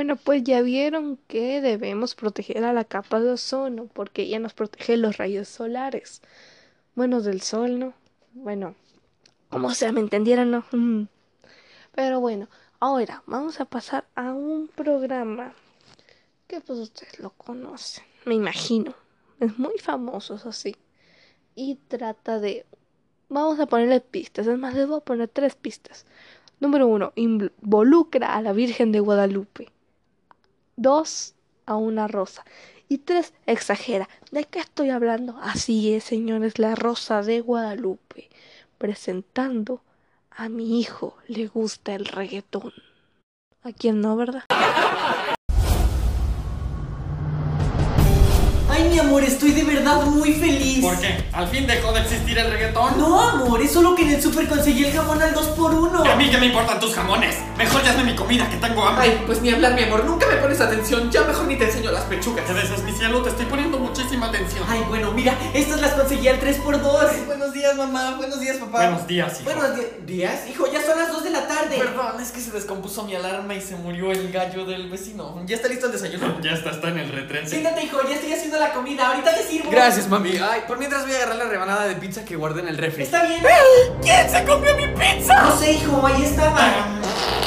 Bueno, 0.00 0.16
pues 0.16 0.42
ya 0.44 0.62
vieron 0.62 1.18
que 1.28 1.60
debemos 1.60 2.14
proteger 2.14 2.64
a 2.64 2.72
la 2.72 2.84
capa 2.84 3.20
de 3.20 3.32
ozono 3.32 3.84
porque 3.84 4.22
ella 4.22 4.38
nos 4.38 4.54
protege 4.54 4.96
los 4.96 5.18
rayos 5.18 5.46
solares. 5.46 6.22
Bueno, 6.94 7.20
del 7.20 7.42
sol, 7.42 7.78
¿no? 7.78 7.92
Bueno, 8.32 8.76
como 9.50 9.74
sea, 9.74 9.92
me 9.92 10.00
entendieron, 10.00 10.52
¿no? 10.52 10.64
Pero 11.94 12.18
bueno, 12.18 12.48
ahora 12.78 13.22
vamos 13.26 13.60
a 13.60 13.66
pasar 13.66 14.06
a 14.14 14.32
un 14.32 14.68
programa 14.68 15.52
que 16.46 16.62
pues 16.62 16.78
ustedes 16.78 17.20
lo 17.20 17.28
conocen, 17.28 18.04
me 18.24 18.36
imagino. 18.36 18.94
Es 19.38 19.58
muy 19.58 19.76
famoso, 19.76 20.36
eso 20.36 20.50
sí. 20.50 20.76
Y 21.54 21.74
trata 21.88 22.40
de 22.40 22.64
vamos 23.28 23.60
a 23.60 23.66
ponerle 23.66 24.00
pistas. 24.00 24.46
Es 24.46 24.58
más, 24.58 24.72
les 24.72 24.88
voy 24.88 24.96
a 24.96 25.04
poner 25.04 25.28
tres 25.28 25.56
pistas. 25.56 26.06
Número 26.58 26.86
uno, 26.86 27.12
involucra 27.16 28.34
a 28.34 28.40
la 28.40 28.54
Virgen 28.54 28.92
de 28.92 29.00
Guadalupe. 29.00 29.70
Dos, 30.80 31.34
a 31.66 31.76
una 31.76 32.08
rosa. 32.08 32.42
Y 32.88 32.96
tres, 32.96 33.34
exagera. 33.44 34.08
¿De 34.30 34.44
qué 34.44 34.60
estoy 34.60 34.88
hablando? 34.88 35.36
Así 35.42 35.92
es, 35.92 36.04
señores, 36.04 36.58
la 36.58 36.74
rosa 36.74 37.20
de 37.20 37.42
Guadalupe. 37.42 38.30
Presentando 38.78 39.82
a 40.30 40.48
mi 40.48 40.80
hijo 40.80 41.18
le 41.28 41.48
gusta 41.48 41.94
el 41.94 42.06
reggaetón. 42.06 42.72
¿A 43.62 43.72
quién 43.72 44.00
no, 44.00 44.16
verdad? 44.16 44.44
Mi 48.90 48.98
amor, 48.98 49.22
estoy 49.22 49.52
de 49.52 49.62
verdad 49.62 50.02
muy 50.02 50.32
feliz. 50.32 50.80
¿Por 50.80 50.98
qué? 50.98 51.24
¿Al 51.32 51.46
fin 51.48 51.66
dejó 51.66 51.92
de 51.92 52.00
existir 52.00 52.36
el 52.36 52.50
reggaetón? 52.50 52.98
No, 52.98 53.20
amor, 53.20 53.62
es 53.62 53.72
solo 53.72 53.94
que 53.94 54.02
en 54.02 54.10
el 54.10 54.22
súper 54.22 54.48
conseguí 54.48 54.84
el 54.84 54.92
jamón 54.92 55.22
al 55.22 55.32
2x1. 55.32 56.06
¿Y 56.06 56.08
a 56.08 56.16
mí 56.16 56.28
qué 56.28 56.38
me 56.38 56.46
importan 56.46 56.80
tus 56.80 56.94
jamones? 56.94 57.36
Mejor 57.56 57.82
ya 57.84 57.90
hazme 57.90 58.04
mi 58.04 58.16
comida, 58.16 58.50
que 58.50 58.56
tengo 58.56 58.84
hambre. 58.84 59.04
Ay, 59.04 59.22
pues 59.26 59.40
ni 59.42 59.50
hablar, 59.50 59.74
mi 59.74 59.84
amor. 59.84 60.04
Nunca 60.04 60.26
me 60.26 60.36
pones 60.36 60.60
atención. 60.60 61.10
Ya 61.10 61.22
mejor 61.22 61.46
ni 61.46 61.56
te 61.56 61.64
enseño 61.66 61.92
las 61.92 62.04
pechugas. 62.04 62.44
¿Qué 62.46 62.52
veces, 62.52 62.82
mi 62.82 62.92
cielo? 62.92 63.22
Te 63.22 63.30
estoy 63.30 63.46
poniendo 63.46 63.78
muchísima 63.78 64.26
atención. 64.26 64.64
Ay, 64.68 64.84
bueno, 64.88 65.12
mira, 65.12 65.36
estas 65.54 65.80
las 65.80 65.92
conseguí 65.92 66.26
al 66.26 66.40
3x2. 66.40 67.26
buenos 67.26 67.52
días, 67.52 67.76
mamá. 67.76 68.16
Buenos 68.16 68.40
días, 68.40 68.56
papá. 68.56 68.78
Buenos 68.78 69.06
días, 69.06 69.40
hijo. 69.40 69.50
Buenos 69.50 69.78
días, 70.06 70.48
hijo, 70.48 70.66
ya 70.72 70.84
son 70.84 70.98
las 70.98 71.12
2 71.12 71.24
de 71.24 71.30
la 71.30 71.46
tarde. 71.46 71.78
Perdón, 71.78 72.20
es 72.20 72.32
que 72.32 72.40
se 72.40 72.50
descompuso 72.50 73.04
mi 73.04 73.14
alarma 73.14 73.54
y 73.54 73.60
se 73.60 73.76
murió 73.76 74.10
el 74.10 74.32
gallo 74.32 74.64
del 74.64 74.90
vecino. 74.90 75.40
¿Ya 75.46 75.56
está 75.56 75.68
listo 75.68 75.86
el 75.86 75.92
desayuno? 75.92 76.40
Ya 76.42 76.52
está, 76.52 76.70
está 76.70 76.88
en 76.88 76.98
el 76.98 77.12
retrete. 77.12 77.46
Siéntate, 77.46 77.84
hijo, 77.84 77.98
ya 78.08 78.14
estoy 78.16 78.32
haciendo 78.32 78.58
la 78.58 78.72
comida. 78.72 78.79
Ahorita 78.80 79.34
te 79.34 79.42
sirvo. 79.42 79.70
Gracias, 79.70 80.08
mami. 80.08 80.38
Ay, 80.38 80.62
por 80.66 80.78
mientras 80.78 81.02
voy 81.04 81.12
a 81.12 81.16
agarrar 81.16 81.36
la 81.36 81.44
rebanada 81.44 81.86
de 81.86 81.96
pizza 81.96 82.24
que 82.24 82.34
guardé 82.34 82.62
en 82.62 82.68
el 82.68 82.78
refri. 82.78 83.02
Está 83.02 83.24
bien. 83.24 83.42
¿Quién 84.00 84.30
se 84.30 84.42
comió 84.44 84.74
mi 84.74 84.86
pizza? 84.88 85.42
No 85.42 85.58
sé, 85.58 85.72
hijo, 85.72 86.06
ahí 86.06 86.24
estaba. 86.24 86.58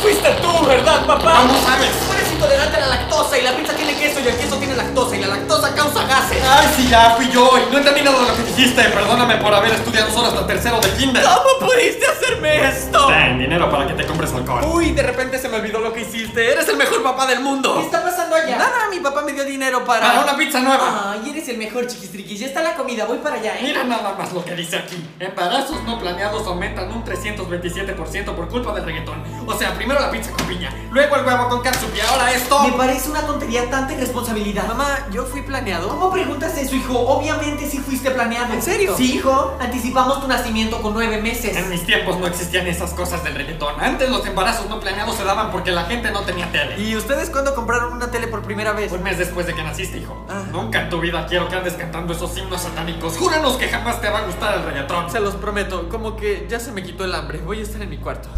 Fuiste 0.01 0.29
tú, 0.41 0.65
¿verdad, 0.65 1.05
papá? 1.07 1.37
¿Cómo 1.41 1.59
sabes? 1.61 2.22
Intolerante 2.43 2.75
a 2.75 2.79
la 2.81 2.87
lactosa 2.87 3.37
y 3.37 3.41
la 3.41 3.55
pizza 3.55 3.73
tiene 3.73 3.95
queso 3.95 4.19
y 4.19 4.27
el 4.27 4.35
queso 4.35 4.57
tiene 4.57 4.75
lactosa 4.75 5.15
y 5.15 5.21
la 5.21 5.27
lactosa 5.27 5.73
causa 5.73 6.05
gases. 6.05 6.43
Ay, 6.45 6.67
sí, 6.75 6.89
ya 6.89 7.11
fui 7.11 7.29
yo 7.29 7.49
y 7.57 7.71
no 7.71 7.77
entendí 7.77 8.01
nada 8.01 8.19
de 8.19 8.27
lo 8.27 8.35
que 8.35 8.43
dijiste. 8.43 8.83
Perdóname 8.83 9.37
por 9.37 9.53
haber 9.53 9.71
estudiado 9.71 10.11
solo 10.11 10.27
hasta 10.27 10.45
tercero 10.45 10.81
de 10.81 10.89
kinder. 10.89 11.23
¿Cómo 11.23 11.71
pudiste 11.71 12.05
hacerme 12.05 12.67
esto? 12.67 13.07
Ten 13.07 13.39
dinero 13.39 13.71
para 13.71 13.87
que 13.87 13.93
te 13.93 14.05
compres 14.05 14.33
alcohol. 14.33 14.65
Uy, 14.73 14.91
de 14.91 15.03
repente 15.03 15.39
se 15.39 15.47
me 15.47 15.55
olvidó 15.55 15.79
lo 15.79 15.93
que 15.93 16.01
hiciste. 16.01 16.51
Eres 16.51 16.67
el 16.67 16.75
mejor 16.75 17.01
papá 17.01 17.25
del 17.27 17.39
mundo. 17.39 17.75
¿Qué 17.75 17.85
está 17.85 18.03
pasando 18.03 18.35
allá? 18.35 18.57
Nada, 18.57 18.89
mi 18.91 18.99
papá 18.99 19.21
me 19.21 19.31
dio 19.31 19.45
dinero 19.45 19.85
para. 19.85 20.05
Para 20.05 20.23
una 20.23 20.35
pizza 20.35 20.59
nueva. 20.59 21.13
Ay, 21.13 21.29
eres 21.29 21.47
el 21.47 21.57
mejor, 21.57 21.87
chiquistriquis. 21.87 22.41
Ya 22.41 22.47
está 22.47 22.61
la 22.61 22.75
comida, 22.75 23.05
voy 23.05 23.19
para 23.19 23.37
allá, 23.37 23.55
¿eh? 23.57 23.61
Mira 23.61 23.85
nada 23.85 24.15
más 24.17 24.33
lo 24.33 24.43
que 24.43 24.53
dice 24.53 24.79
aquí. 24.79 25.01
Embarazos 25.17 25.81
no 25.83 25.97
planeados 25.97 26.45
aumentan 26.45 26.91
un 26.91 27.05
327% 27.05 28.35
por 28.35 28.49
culpa 28.49 28.73
del 28.73 28.83
reggaetón. 28.83 29.23
O 29.47 29.57
sea, 29.57 29.73
primero 29.75 30.01
la 30.01 30.11
pizza 30.11 30.31
con 30.31 30.45
piña, 30.45 30.73
luego 30.91 31.15
el 31.15 31.25
huevo 31.25 31.47
con 31.47 31.61
catsup 31.61 31.95
y 31.95 32.01
ahora 32.01 32.32
esto. 32.35 32.63
Me 32.63 32.71
parece 32.73 33.09
una 33.09 33.21
tontería 33.21 33.69
tanta 33.69 33.93
irresponsabilidad. 33.93 34.67
Mamá, 34.67 35.07
yo 35.11 35.25
fui 35.25 35.41
planeado. 35.41 35.89
¿Cómo 35.89 36.11
preguntas 36.11 36.57
eso, 36.57 36.75
hijo? 36.75 36.99
Obviamente 36.99 37.69
sí 37.69 37.79
fuiste 37.79 38.11
planeado. 38.11 38.53
¿En 38.53 38.61
serio? 38.61 38.95
Sí, 38.97 39.15
hijo. 39.15 39.55
Anticipamos 39.59 40.21
tu 40.21 40.27
nacimiento 40.27 40.81
con 40.81 40.93
nueve 40.93 41.21
meses. 41.21 41.55
En 41.55 41.69
mis 41.69 41.85
tiempos 41.85 42.19
no 42.19 42.27
existían 42.27 42.67
esas 42.67 42.91
cosas 42.91 43.23
del 43.23 43.35
reggaetón. 43.35 43.79
Antes 43.79 44.09
los 44.09 44.25
embarazos 44.25 44.69
no 44.69 44.79
planeados 44.79 45.15
se 45.15 45.23
daban 45.23 45.51
porque 45.51 45.71
la 45.71 45.85
gente 45.85 46.11
no 46.11 46.21
tenía 46.21 46.51
tele. 46.51 46.79
¿Y 46.79 46.95
ustedes 46.95 47.29
cuándo 47.29 47.55
compraron 47.55 47.93
una 47.93 48.11
tele 48.11 48.27
por 48.27 48.41
primera 48.43 48.73
vez? 48.73 48.91
Un 48.91 49.03
mes 49.03 49.17
después 49.17 49.45
de 49.47 49.53
que 49.53 49.63
naciste, 49.63 49.97
hijo. 49.97 50.25
Ah. 50.29 50.43
Nunca 50.51 50.81
en 50.81 50.89
tu 50.89 50.99
vida 50.99 51.25
quiero 51.27 51.47
que 51.49 51.55
andes 51.55 51.73
cantando 51.73 52.13
esos 52.13 52.37
himnos 52.37 52.61
satánicos. 52.61 53.17
Júranos 53.17 53.57
que 53.57 53.67
jamás 53.67 54.01
te 54.01 54.09
va 54.09 54.19
a 54.19 54.25
gustar 54.25 54.55
el 54.57 54.63
reggaetón. 54.63 55.09
Se 55.11 55.19
los 55.19 55.35
prometo, 55.35 55.89
como 55.89 56.15
que 56.15 56.47
ya 56.49 56.59
se 56.59 56.71
me 56.71 56.83
quitó 56.83 57.05
el 57.05 57.13
hambre. 57.15 57.39
Voy 57.39 57.59
a 57.59 57.63
estar 57.63 57.81
en 57.81 57.89
mi 57.89 57.97
cuarto. 57.97 58.29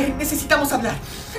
Ver, 0.00 0.14
necesitamos 0.16 0.72
hablar. 0.72 0.94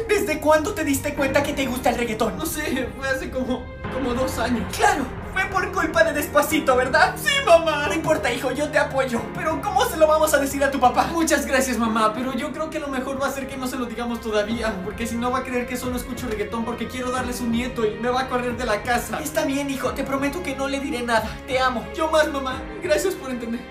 ¿Desde 0.08 0.40
cuándo 0.40 0.74
te 0.74 0.84
diste 0.84 1.14
cuenta 1.14 1.44
que 1.44 1.54
te 1.54 1.66
gusta 1.66 1.90
el 1.90 1.98
reggaetón? 1.98 2.38
No 2.38 2.46
sé, 2.46 2.90
fue 2.98 3.08
hace 3.08 3.30
como, 3.30 3.64
como 3.94 4.14
dos 4.14 4.38
años. 4.38 4.64
Claro, 4.76 5.06
fue 5.34 5.46
por 5.46 5.72
culpa 5.72 6.04
de 6.04 6.14
Despacito, 6.14 6.76
¿verdad? 6.76 7.16
Sí, 7.22 7.32
mamá. 7.46 7.88
No 7.88 7.94
importa, 7.94 8.32
hijo, 8.32 8.52
yo 8.52 8.70
te 8.70 8.78
apoyo. 8.78 9.22
Pero 9.36 9.62
¿cómo 9.62 9.86
se 9.86 9.98
lo 9.98 10.08
vamos 10.08 10.34
a 10.34 10.40
decir 10.40 10.64
a 10.64 10.72
tu 10.72 10.80
papá? 10.80 11.08
Muchas 11.12 11.46
gracias, 11.46 11.78
mamá, 11.78 12.14
pero 12.14 12.34
yo 12.34 12.52
creo 12.52 12.70
que 12.70 12.80
lo 12.80 12.88
mejor 12.88 13.22
va 13.22 13.28
a 13.28 13.32
ser 13.32 13.48
que 13.48 13.58
no 13.58 13.68
se 13.68 13.78
lo 13.78 13.86
digamos 13.86 14.22
todavía, 14.22 14.74
porque 14.84 15.08
si 15.08 15.16
no 15.16 15.32
va 15.32 15.40
a 15.40 15.44
creer 15.44 15.68
que 15.68 15.78
solo 15.78 15.98
escucho 15.98 16.28
reggaetón 16.28 16.66
porque 16.66 16.88
quiero 16.88 17.12
darles 17.12 17.42
un 17.42 17.52
nieto 17.52 17.86
y 17.86 18.00
me 18.00 18.10
va 18.10 18.22
a 18.22 18.30
correr 18.30 18.58
de 18.58 18.66
la 18.66 18.82
casa. 18.84 19.20
Está 19.20 19.46
bien, 19.46 19.70
hijo, 19.70 19.92
te 19.92 20.04
prometo 20.04 20.44
que 20.44 20.56
no 20.56 20.68
le 20.68 20.80
diré 20.80 21.02
nada. 21.02 21.30
Te 21.48 21.60
amo. 21.60 21.86
Yo 21.96 22.10
más, 22.10 22.32
mamá. 22.32 22.62
Gracias 22.82 23.14
por 23.16 23.30
entender. 23.30 23.62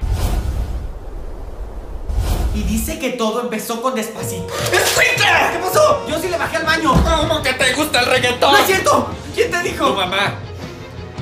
Y 2.54 2.62
dice 2.64 2.98
que 2.98 3.10
todo 3.10 3.40
empezó 3.42 3.80
con 3.80 3.94
Despacito. 3.94 4.52
¡Escuincle! 4.72 5.24
¿Qué 5.52 5.58
pasó? 5.60 6.04
Yo 6.08 6.18
sí 6.20 6.28
le 6.28 6.36
bajé 6.36 6.56
al 6.56 6.64
baño. 6.66 6.92
¿Cómo 6.92 7.42
que 7.42 7.52
te 7.54 7.72
gusta 7.74 8.00
el 8.00 8.06
reggaetón? 8.06 8.52
¡No 8.52 8.58
es 8.58 8.66
cierto! 8.66 9.08
¿Quién 9.34 9.50
te 9.50 9.58
Tu 9.58 9.62
dijo? 9.64 9.94
mamá. 9.94 10.34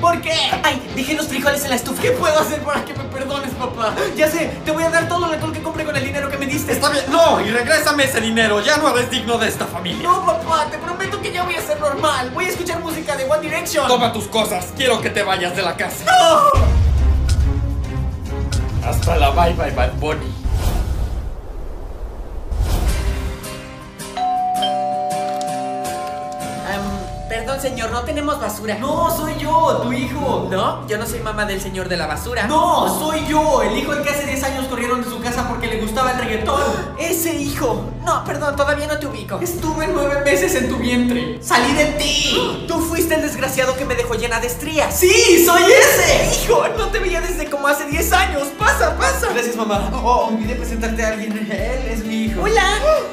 ¿Por 0.01 0.21
qué? 0.21 0.31
Ay, 0.63 0.81
dejé 0.95 1.13
los 1.13 1.27
frijoles 1.27 1.61
en 1.65 1.71
la 1.71 1.75
estufa. 1.75 2.01
¿Qué 2.01 2.11
puedo 2.11 2.39
hacer 2.39 2.61
para 2.63 2.83
que 2.85 2.93
me 2.93 3.03
perdones, 3.03 3.51
papá? 3.51 3.93
Ya 4.15 4.29
sé, 4.31 4.49
te 4.63 4.71
voy 4.71 4.81
a 4.83 4.89
dar 4.89 5.07
todo 5.09 5.25
el 5.27 5.33
alcohol 5.33 5.51
que 5.51 5.61
compré 5.61 5.83
con 5.83 5.95
el 5.95 6.03
dinero 6.05 6.29
que 6.31 6.37
me 6.37 6.45
diste. 6.47 6.71
Está 6.71 6.89
bien. 6.89 7.03
No, 7.09 7.39
y 7.41 7.51
regrésame 7.51 8.05
ese 8.05 8.21
dinero. 8.21 8.61
Ya 8.61 8.77
no 8.77 8.89
eres 8.95 9.11
digno 9.11 9.37
de 9.37 9.49
esta 9.49 9.65
familia. 9.65 10.01
No, 10.01 10.25
papá, 10.25 10.67
te 10.71 10.77
prometo 10.77 11.21
que 11.21 11.33
ya 11.33 11.43
voy 11.43 11.55
a 11.55 11.61
ser 11.61 11.79
normal. 11.81 12.31
Voy 12.33 12.45
a 12.45 12.49
escuchar 12.49 12.79
música 12.79 13.17
de 13.17 13.25
One 13.25 13.41
Direction. 13.41 13.87
Toma 13.89 14.13
tus 14.13 14.25
cosas. 14.27 14.67
Quiero 14.75 15.01
que 15.01 15.09
te 15.09 15.21
vayas 15.21 15.53
de 15.55 15.61
la 15.63 15.75
casa. 15.75 16.05
Hasta 18.85 19.17
la 19.17 19.29
bye 19.31 19.53
bye 19.53 19.71
Bad 19.71 19.93
Bunny. 19.99 20.38
Perdón, 27.59 27.77
señor, 27.77 27.91
no 27.91 28.01
tenemos 28.03 28.39
basura. 28.39 28.77
No, 28.77 29.15
soy 29.15 29.35
yo, 29.37 29.81
tu 29.83 29.91
hijo. 29.91 30.47
No, 30.49 30.87
yo 30.87 30.97
no 30.97 31.05
soy 31.05 31.19
mamá 31.19 31.45
del 31.45 31.61
señor 31.61 31.89
de 31.89 31.97
la 31.97 32.07
basura. 32.07 32.47
No, 32.47 32.87
soy 32.99 33.25
yo, 33.27 33.61
el 33.61 33.77
hijo 33.77 33.93
del 33.93 34.03
que 34.03 34.09
hace 34.09 34.25
10 34.25 34.43
años 34.43 34.67
corrieron 34.67 35.01
de 35.01 35.09
su 35.09 35.19
casa 35.19 35.47
porque 35.47 35.67
le 35.67 35.77
gustaba 35.99 36.11
el 36.11 36.17
reggaetón. 36.19 36.61
Ese 36.97 37.35
hijo. 37.35 37.85
No, 38.05 38.23
perdón, 38.23 38.55
todavía 38.55 38.87
no 38.87 38.97
te 38.97 39.07
ubico. 39.07 39.39
Estuve 39.41 39.87
nueve 39.87 40.21
meses 40.23 40.55
en 40.55 40.69
tu 40.69 40.77
vientre. 40.77 41.37
Salí 41.41 41.73
de 41.73 41.85
ti. 41.93 42.65
Tú 42.67 42.79
fuiste 42.79 43.15
el 43.15 43.21
desgraciado 43.21 43.75
que 43.75 43.85
me 43.85 43.95
dejó 43.95 44.15
llena 44.15 44.39
de 44.39 44.47
estrías. 44.47 44.95
¡Sí, 44.97 45.43
soy 45.45 45.63
ese! 45.63 46.43
Hijo, 46.45 46.65
no 46.77 46.87
te 46.87 46.99
veía 46.99 47.21
desde 47.21 47.49
como 47.49 47.67
hace 47.67 47.85
10 47.85 48.11
años. 48.13 48.47
Pasa, 48.57 48.95
pasa. 48.97 49.27
Gracias, 49.33 49.55
mamá. 49.55 49.89
Oh, 49.93 50.29
olvidé 50.31 50.55
presentarte 50.55 51.03
a 51.03 51.09
alguien. 51.09 51.37
Él 51.51 51.87
es 51.91 52.05
mi 52.05 52.25
hijo. 52.25 52.41
Hola, 52.41 52.63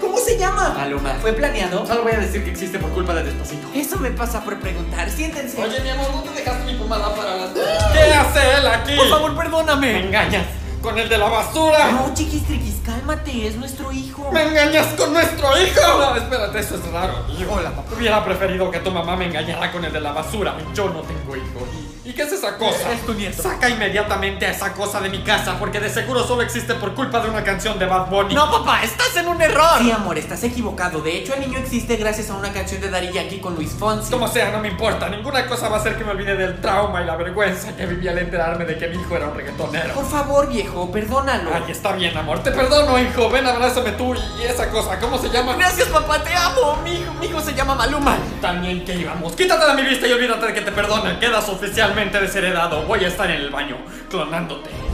¿cómo 0.00 0.18
se 0.18 0.38
llama? 0.38 0.74
Maluma. 0.76 1.14
¿Fue 1.20 1.32
planeado? 1.32 1.84
Solo 1.86 2.04
voy 2.04 2.12
a 2.12 2.18
decir 2.20 2.44
que 2.44 2.50
existe 2.50 2.78
por 2.78 2.90
culpa 2.90 3.14
de 3.14 3.24
Despacito. 3.24 3.68
Eso 3.74 3.98
me 3.98 4.10
pasa 4.10 4.42
por 4.44 4.58
preguntar. 4.60 5.10
Siéntense. 5.10 5.60
Oye, 5.62 5.80
mi 5.80 5.90
amor, 5.90 6.06
¿dónde 6.12 6.40
dejaste 6.40 6.72
mi 6.72 6.78
pomada 6.78 7.14
para 7.14 7.36
las... 7.36 7.50
¿Qué 7.50 8.14
hace 8.14 8.58
él 8.58 8.66
aquí? 8.68 8.96
Por 8.96 9.08
favor, 9.08 9.32
Me 9.32 9.38
perdóname. 9.42 10.00
engañas 10.06 10.44
con 10.86 10.96
el 10.96 11.08
de 11.08 11.18
la 11.18 11.28
basura. 11.28 11.90
No, 11.90 12.14
chiquistriquis, 12.14 12.76
cálmate, 12.84 13.48
es 13.48 13.56
nuestro 13.56 13.90
hijo. 13.90 14.30
¡Me 14.30 14.44
engañas 14.44 14.86
con 14.96 15.12
nuestro 15.12 15.48
hijo! 15.60 15.80
No, 15.98 16.14
espérate, 16.14 16.60
eso 16.60 16.76
es 16.76 16.92
raro. 16.92 17.26
Hijo, 17.36 17.60
la 17.60 17.70
papá 17.70 17.90
hubiera 17.96 18.24
preferido 18.24 18.70
que 18.70 18.78
tu 18.78 18.92
mamá 18.92 19.16
me 19.16 19.26
engañara 19.26 19.72
con 19.72 19.84
el 19.84 19.92
de 19.92 20.00
la 20.00 20.12
basura. 20.12 20.54
Yo 20.74 20.84
no 20.90 21.00
tengo 21.00 21.34
hijo. 21.34 21.66
¿Y, 22.04 22.10
¿y 22.10 22.12
qué 22.12 22.22
es 22.22 22.30
esa 22.30 22.56
cosa? 22.56 22.92
Es 22.92 23.04
tu 23.04 23.14
nieto. 23.14 23.42
Saca 23.42 23.68
inmediatamente 23.68 24.46
a 24.46 24.52
esa 24.52 24.74
cosa 24.74 25.00
de 25.00 25.08
mi 25.08 25.24
casa, 25.24 25.58
porque 25.58 25.80
de 25.80 25.90
seguro 25.90 26.24
solo 26.24 26.42
existe 26.42 26.74
por 26.74 26.94
culpa 26.94 27.18
de 27.18 27.30
una 27.30 27.42
canción 27.42 27.80
de 27.80 27.86
Bad 27.86 28.08
Bunny. 28.08 28.36
No, 28.36 28.48
papá, 28.48 28.84
estás 28.84 29.16
en 29.16 29.26
un 29.26 29.42
error. 29.42 29.80
Sí, 29.80 29.90
amor, 29.90 30.16
estás 30.18 30.44
equivocado. 30.44 31.00
De 31.00 31.16
hecho, 31.16 31.34
el 31.34 31.40
niño 31.40 31.58
existe 31.58 31.96
gracias 31.96 32.30
a 32.30 32.34
una 32.34 32.52
canción 32.52 32.80
de 32.80 32.90
Daddy 32.90 33.10
Yankee 33.12 33.40
con 33.40 33.56
Luis 33.56 33.72
Fonsi. 33.72 34.12
Como 34.12 34.28
sea, 34.28 34.52
no 34.52 34.60
me 34.60 34.68
importa. 34.68 35.08
Ninguna 35.08 35.48
cosa 35.48 35.68
va 35.68 35.78
a 35.78 35.80
hacer 35.80 35.96
que 35.96 36.04
me 36.04 36.12
olvide 36.12 36.36
del 36.36 36.60
trauma 36.60 37.02
y 37.02 37.06
la 37.06 37.16
vergüenza 37.16 37.74
que 37.76 37.86
viví 37.86 38.06
al 38.06 38.18
enterarme 38.18 38.64
de 38.64 38.78
que 38.78 38.86
mi 38.86 39.00
hijo 39.00 39.16
era 39.16 39.26
un 39.26 39.34
reggaetonero. 39.34 39.94
Por 39.94 40.08
favor, 40.08 40.48
viejo, 40.48 40.75
perdónalo. 40.84 41.50
Ay, 41.54 41.72
está 41.72 41.92
bien, 41.92 42.16
amor. 42.16 42.42
Te 42.42 42.50
perdono, 42.50 42.98
hijo. 42.98 43.30
Ven, 43.30 43.46
abrázame 43.46 43.92
tú 43.92 44.14
y 44.38 44.42
esa 44.42 44.70
cosa. 44.70 44.98
¿Cómo 44.98 45.16
se 45.18 45.30
llama? 45.30 45.56
Gracias, 45.56 45.88
papá, 45.88 46.22
te 46.22 46.34
amo. 46.34 46.76
Mi 46.84 46.94
hijo, 46.94 47.14
mi 47.14 47.26
hijo 47.26 47.40
se 47.40 47.54
llama 47.54 47.74
Maluma. 47.74 48.18
También 48.40 48.84
que 48.84 48.94
íbamos. 48.94 49.32
Quítate 49.34 49.66
de 49.66 49.74
mi 49.82 49.88
vista 49.88 50.06
y 50.06 50.12
olvídate 50.12 50.46
de 50.46 50.54
que 50.54 50.60
te 50.60 50.72
perdonen. 50.72 51.18
Quedas 51.18 51.48
oficialmente 51.48 52.20
desheredado. 52.20 52.82
Voy 52.82 53.04
a 53.04 53.08
estar 53.08 53.30
en 53.30 53.40
el 53.40 53.50
baño 53.50 53.78
clonándote. 54.10 54.85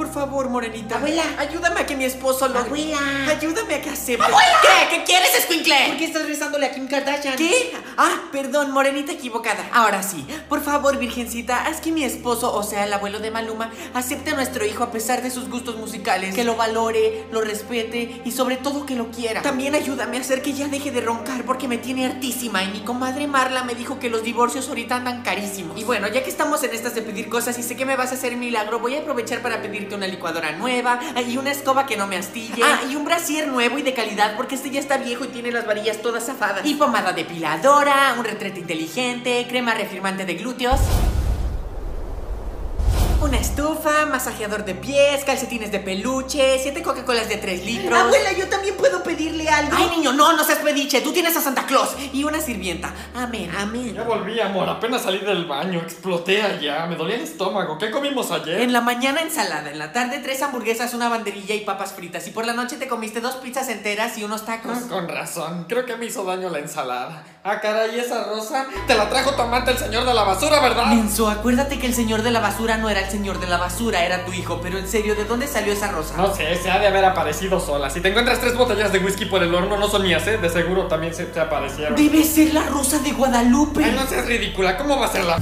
Por 0.00 0.10
favor, 0.10 0.48
morenita. 0.48 0.96
Abuela. 0.96 1.22
Ayúdame 1.36 1.80
a 1.80 1.84
que 1.84 1.94
mi 1.94 2.06
esposo 2.06 2.48
lo. 2.48 2.60
Abuela. 2.60 2.98
Ayúdame 3.28 3.74
a 3.74 3.82
que 3.82 3.90
acepte. 3.90 4.24
¿Qué? 4.24 4.96
¿Qué 4.96 5.04
quieres, 5.04 5.36
escuincle? 5.36 5.74
¿Por 5.88 5.98
qué 5.98 6.06
estás 6.06 6.26
rezándole 6.26 6.64
a 6.64 6.72
Kim 6.72 6.88
Kardashian? 6.88 7.36
¿Qué? 7.36 7.74
Ah, 7.98 8.22
perdón, 8.32 8.70
morenita 8.70 9.12
equivocada. 9.12 9.68
Ahora 9.74 10.02
sí. 10.02 10.26
Por 10.48 10.62
favor, 10.62 10.96
virgencita, 10.96 11.66
haz 11.66 11.82
que 11.82 11.92
mi 11.92 12.02
esposo, 12.02 12.50
o 12.54 12.62
sea, 12.62 12.86
el 12.86 12.92
abuelo 12.94 13.18
de 13.18 13.30
Maluma, 13.30 13.72
acepte 13.92 14.30
a 14.30 14.34
nuestro 14.34 14.64
hijo 14.64 14.82
a 14.84 14.90
pesar 14.90 15.20
de 15.20 15.30
sus 15.30 15.50
gustos 15.50 15.76
musicales. 15.76 16.34
Que 16.34 16.44
lo 16.44 16.56
valore, 16.56 17.26
lo 17.30 17.42
respete 17.42 18.22
y 18.24 18.30
sobre 18.30 18.56
todo 18.56 18.86
que 18.86 18.94
lo 18.94 19.10
quiera. 19.10 19.42
También 19.42 19.74
ayúdame 19.74 20.16
a 20.16 20.20
hacer 20.22 20.40
que 20.40 20.54
ya 20.54 20.68
deje 20.68 20.92
de 20.92 21.02
roncar 21.02 21.44
porque 21.44 21.68
me 21.68 21.76
tiene 21.76 22.06
hartísima. 22.06 22.64
Y 22.64 22.68
mi 22.68 22.80
comadre 22.80 23.26
Marla 23.26 23.64
me 23.64 23.74
dijo 23.74 23.98
que 23.98 24.08
los 24.08 24.22
divorcios 24.22 24.66
ahorita 24.70 24.96
andan 24.96 25.20
carísimos. 25.22 25.78
Y 25.78 25.84
bueno, 25.84 26.08
ya 26.08 26.24
que 26.24 26.30
estamos 26.30 26.62
en 26.62 26.72
estas 26.72 26.94
de 26.94 27.02
pedir 27.02 27.28
cosas 27.28 27.58
y 27.58 27.62
sé 27.62 27.76
que 27.76 27.84
me 27.84 27.96
vas 27.96 28.12
a 28.12 28.14
hacer 28.14 28.38
milagro, 28.38 28.78
voy 28.78 28.96
a 28.96 29.00
aprovechar 29.00 29.42
para 29.42 29.60
una 29.94 30.06
licuadora 30.06 30.52
nueva 30.52 31.00
y 31.26 31.36
una 31.36 31.50
escoba 31.50 31.86
que 31.86 31.96
no 31.96 32.06
me 32.06 32.16
astille. 32.16 32.62
Ah, 32.64 32.80
y 32.90 32.96
un 32.96 33.04
brasier 33.04 33.48
nuevo 33.48 33.78
y 33.78 33.82
de 33.82 33.94
calidad 33.94 34.36
porque 34.36 34.54
este 34.54 34.70
ya 34.70 34.80
está 34.80 34.98
viejo 34.98 35.24
y 35.24 35.28
tiene 35.28 35.52
las 35.52 35.66
varillas 35.66 36.02
todas 36.02 36.26
zafadas. 36.26 36.64
Y 36.64 36.74
pomada 36.74 37.12
depiladora, 37.12 38.14
un 38.18 38.24
retrete 38.24 38.60
inteligente, 38.60 39.46
crema 39.48 39.74
reafirmante 39.74 40.24
de 40.24 40.34
glúteos. 40.34 40.80
Una 43.20 43.36
estufa, 43.36 44.06
masajeador 44.06 44.64
de 44.64 44.74
pies, 44.74 45.24
calcetines 45.24 45.70
de 45.70 45.78
peluche, 45.78 46.58
siete 46.58 46.80
Coca-Colas 46.80 47.28
de 47.28 47.36
3 47.36 47.66
litros. 47.66 47.98
Abuela, 47.98 48.32
yo 48.32 48.48
también 48.48 48.74
puedo 48.78 49.02
pedirle 49.02 49.46
algo. 49.46 49.76
Ay, 49.76 49.90
niño, 49.90 50.14
no, 50.14 50.32
no 50.32 50.42
seas 50.42 50.60
pediche. 50.60 51.02
Tú 51.02 51.12
tienes 51.12 51.36
a 51.36 51.42
Santa 51.42 51.66
Claus 51.66 51.90
y 52.14 52.24
una 52.24 52.40
sirvienta. 52.40 52.94
Amén. 53.14 53.50
Amén. 53.58 53.92
Ya 53.94 54.04
volví, 54.04 54.40
amor. 54.40 54.70
Apenas 54.70 55.02
salí 55.02 55.18
del 55.18 55.44
baño. 55.44 55.80
Exploté 55.80 56.40
allá. 56.40 56.86
Me 56.86 56.96
dolía 56.96 57.16
el 57.16 57.20
estómago. 57.20 57.76
¿Qué 57.76 57.90
comimos 57.90 58.30
ayer? 58.30 58.62
En 58.62 58.72
la 58.72 58.80
mañana 58.80 59.20
ensalada, 59.20 59.70
en 59.70 59.78
la 59.78 59.92
tarde 59.92 60.20
tres 60.20 60.40
hamburguesas, 60.40 60.94
una 60.94 61.10
banderilla 61.10 61.54
y 61.54 61.60
papas 61.60 61.92
fritas. 61.92 62.26
Y 62.26 62.30
por 62.30 62.46
la 62.46 62.54
noche 62.54 62.78
te 62.78 62.88
comiste 62.88 63.20
dos 63.20 63.36
pizzas 63.36 63.68
enteras 63.68 64.16
y 64.16 64.24
unos 64.24 64.46
tacos. 64.46 64.72
Ah, 64.74 64.88
con 64.88 65.08
razón. 65.08 65.66
Creo 65.68 65.84
que 65.84 65.94
me 65.96 66.06
hizo 66.06 66.24
daño 66.24 66.48
la 66.48 66.60
ensalada. 66.60 67.22
Ah, 67.44 67.60
caray, 67.60 67.98
esa 67.98 68.24
rosa 68.24 68.66
te 68.86 68.94
la 68.94 69.08
trajo 69.08 69.32
tu 69.32 69.42
amante 69.42 69.70
el 69.70 69.78
señor 69.78 70.04
de 70.04 70.12
la 70.12 70.24
basura, 70.24 70.60
¿verdad? 70.60 70.86
Menso, 70.86 71.28
acuérdate 71.28 71.78
que 71.78 71.86
el 71.86 71.94
señor 71.94 72.22
de 72.22 72.30
la 72.30 72.40
basura 72.40 72.76
no 72.76 72.90
era 72.90 73.00
el 73.00 73.09
señor 73.10 73.40
de 73.40 73.46
la 73.46 73.56
basura, 73.58 74.04
era 74.04 74.24
tu 74.24 74.32
hijo. 74.32 74.60
Pero 74.62 74.78
en 74.78 74.88
serio, 74.88 75.14
¿de 75.14 75.24
dónde 75.24 75.46
salió 75.46 75.72
esa 75.72 75.90
rosa? 75.90 76.16
No 76.16 76.34
sé, 76.34 76.54
se 76.56 76.70
ha 76.70 76.78
de 76.78 76.86
haber 76.86 77.04
aparecido 77.04 77.60
sola. 77.60 77.90
Si 77.90 78.00
te 78.00 78.08
encuentras 78.08 78.40
tres 78.40 78.56
botellas 78.56 78.92
de 78.92 79.00
whisky 79.00 79.26
por 79.26 79.42
el 79.42 79.54
horno, 79.54 79.76
no 79.76 79.88
son 79.88 80.02
mías, 80.02 80.26
¿eh? 80.26 80.38
De 80.38 80.48
seguro 80.48 80.86
también 80.86 81.14
se 81.14 81.26
te 81.26 81.40
aparecieron. 81.40 81.96
Debe 81.96 82.24
ser 82.24 82.54
la 82.54 82.62
rosa 82.64 82.98
de 82.98 83.12
Guadalupe. 83.12 83.84
Ay, 83.84 83.92
no 83.92 84.06
seas 84.06 84.26
ridícula. 84.26 84.76
¿Cómo 84.76 84.98
va 84.98 85.06
a 85.06 85.12
ser 85.12 85.24
la...? 85.24 85.38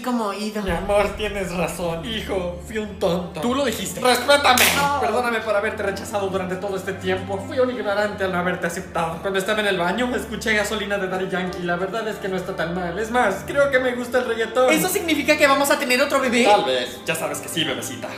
Como 0.00 0.26
oído? 0.26 0.62
Mi 0.62 0.70
amor, 0.70 1.16
tienes 1.16 1.52
razón. 1.54 2.04
Hijo, 2.04 2.60
fui 2.66 2.78
un 2.78 2.98
tonto. 2.98 3.40
Tú 3.40 3.54
lo 3.54 3.64
dijiste. 3.64 4.00
¡Respétame! 4.00 4.64
Perdóname 5.00 5.40
por 5.40 5.54
haberte 5.54 5.82
rechazado 5.82 6.28
durante 6.28 6.56
todo 6.56 6.76
este 6.76 6.92
tiempo. 6.94 7.42
Fui 7.46 7.58
un 7.58 7.70
ignorante 7.70 8.24
al 8.24 8.32
no 8.32 8.38
haberte 8.38 8.66
aceptado. 8.66 9.18
Cuando 9.20 9.38
estaba 9.38 9.60
en 9.60 9.66
el 9.66 9.78
baño, 9.78 10.14
escuché 10.14 10.54
gasolina 10.54 10.98
de 10.98 11.08
Daddy 11.08 11.28
Yankee. 11.28 11.62
La 11.62 11.76
verdad 11.76 12.06
es 12.08 12.16
que 12.16 12.28
no 12.28 12.36
está 12.36 12.56
tan 12.56 12.74
mal. 12.74 12.98
Es 12.98 13.10
más, 13.10 13.44
creo 13.46 13.70
que 13.70 13.78
me 13.78 13.92
gusta 13.94 14.18
el 14.18 14.26
reggaetón. 14.26 14.72
¿Eso 14.72 14.88
significa 14.88 15.36
que 15.36 15.46
vamos 15.46 15.70
a 15.70 15.78
tener 15.78 16.00
otro 16.00 16.20
bebé? 16.20 16.44
Tal 16.44 16.64
vez. 16.64 17.00
Ya 17.04 17.14
sabes 17.14 17.38
que 17.38 17.48
sí, 17.48 17.64
bebecita. 17.64 18.08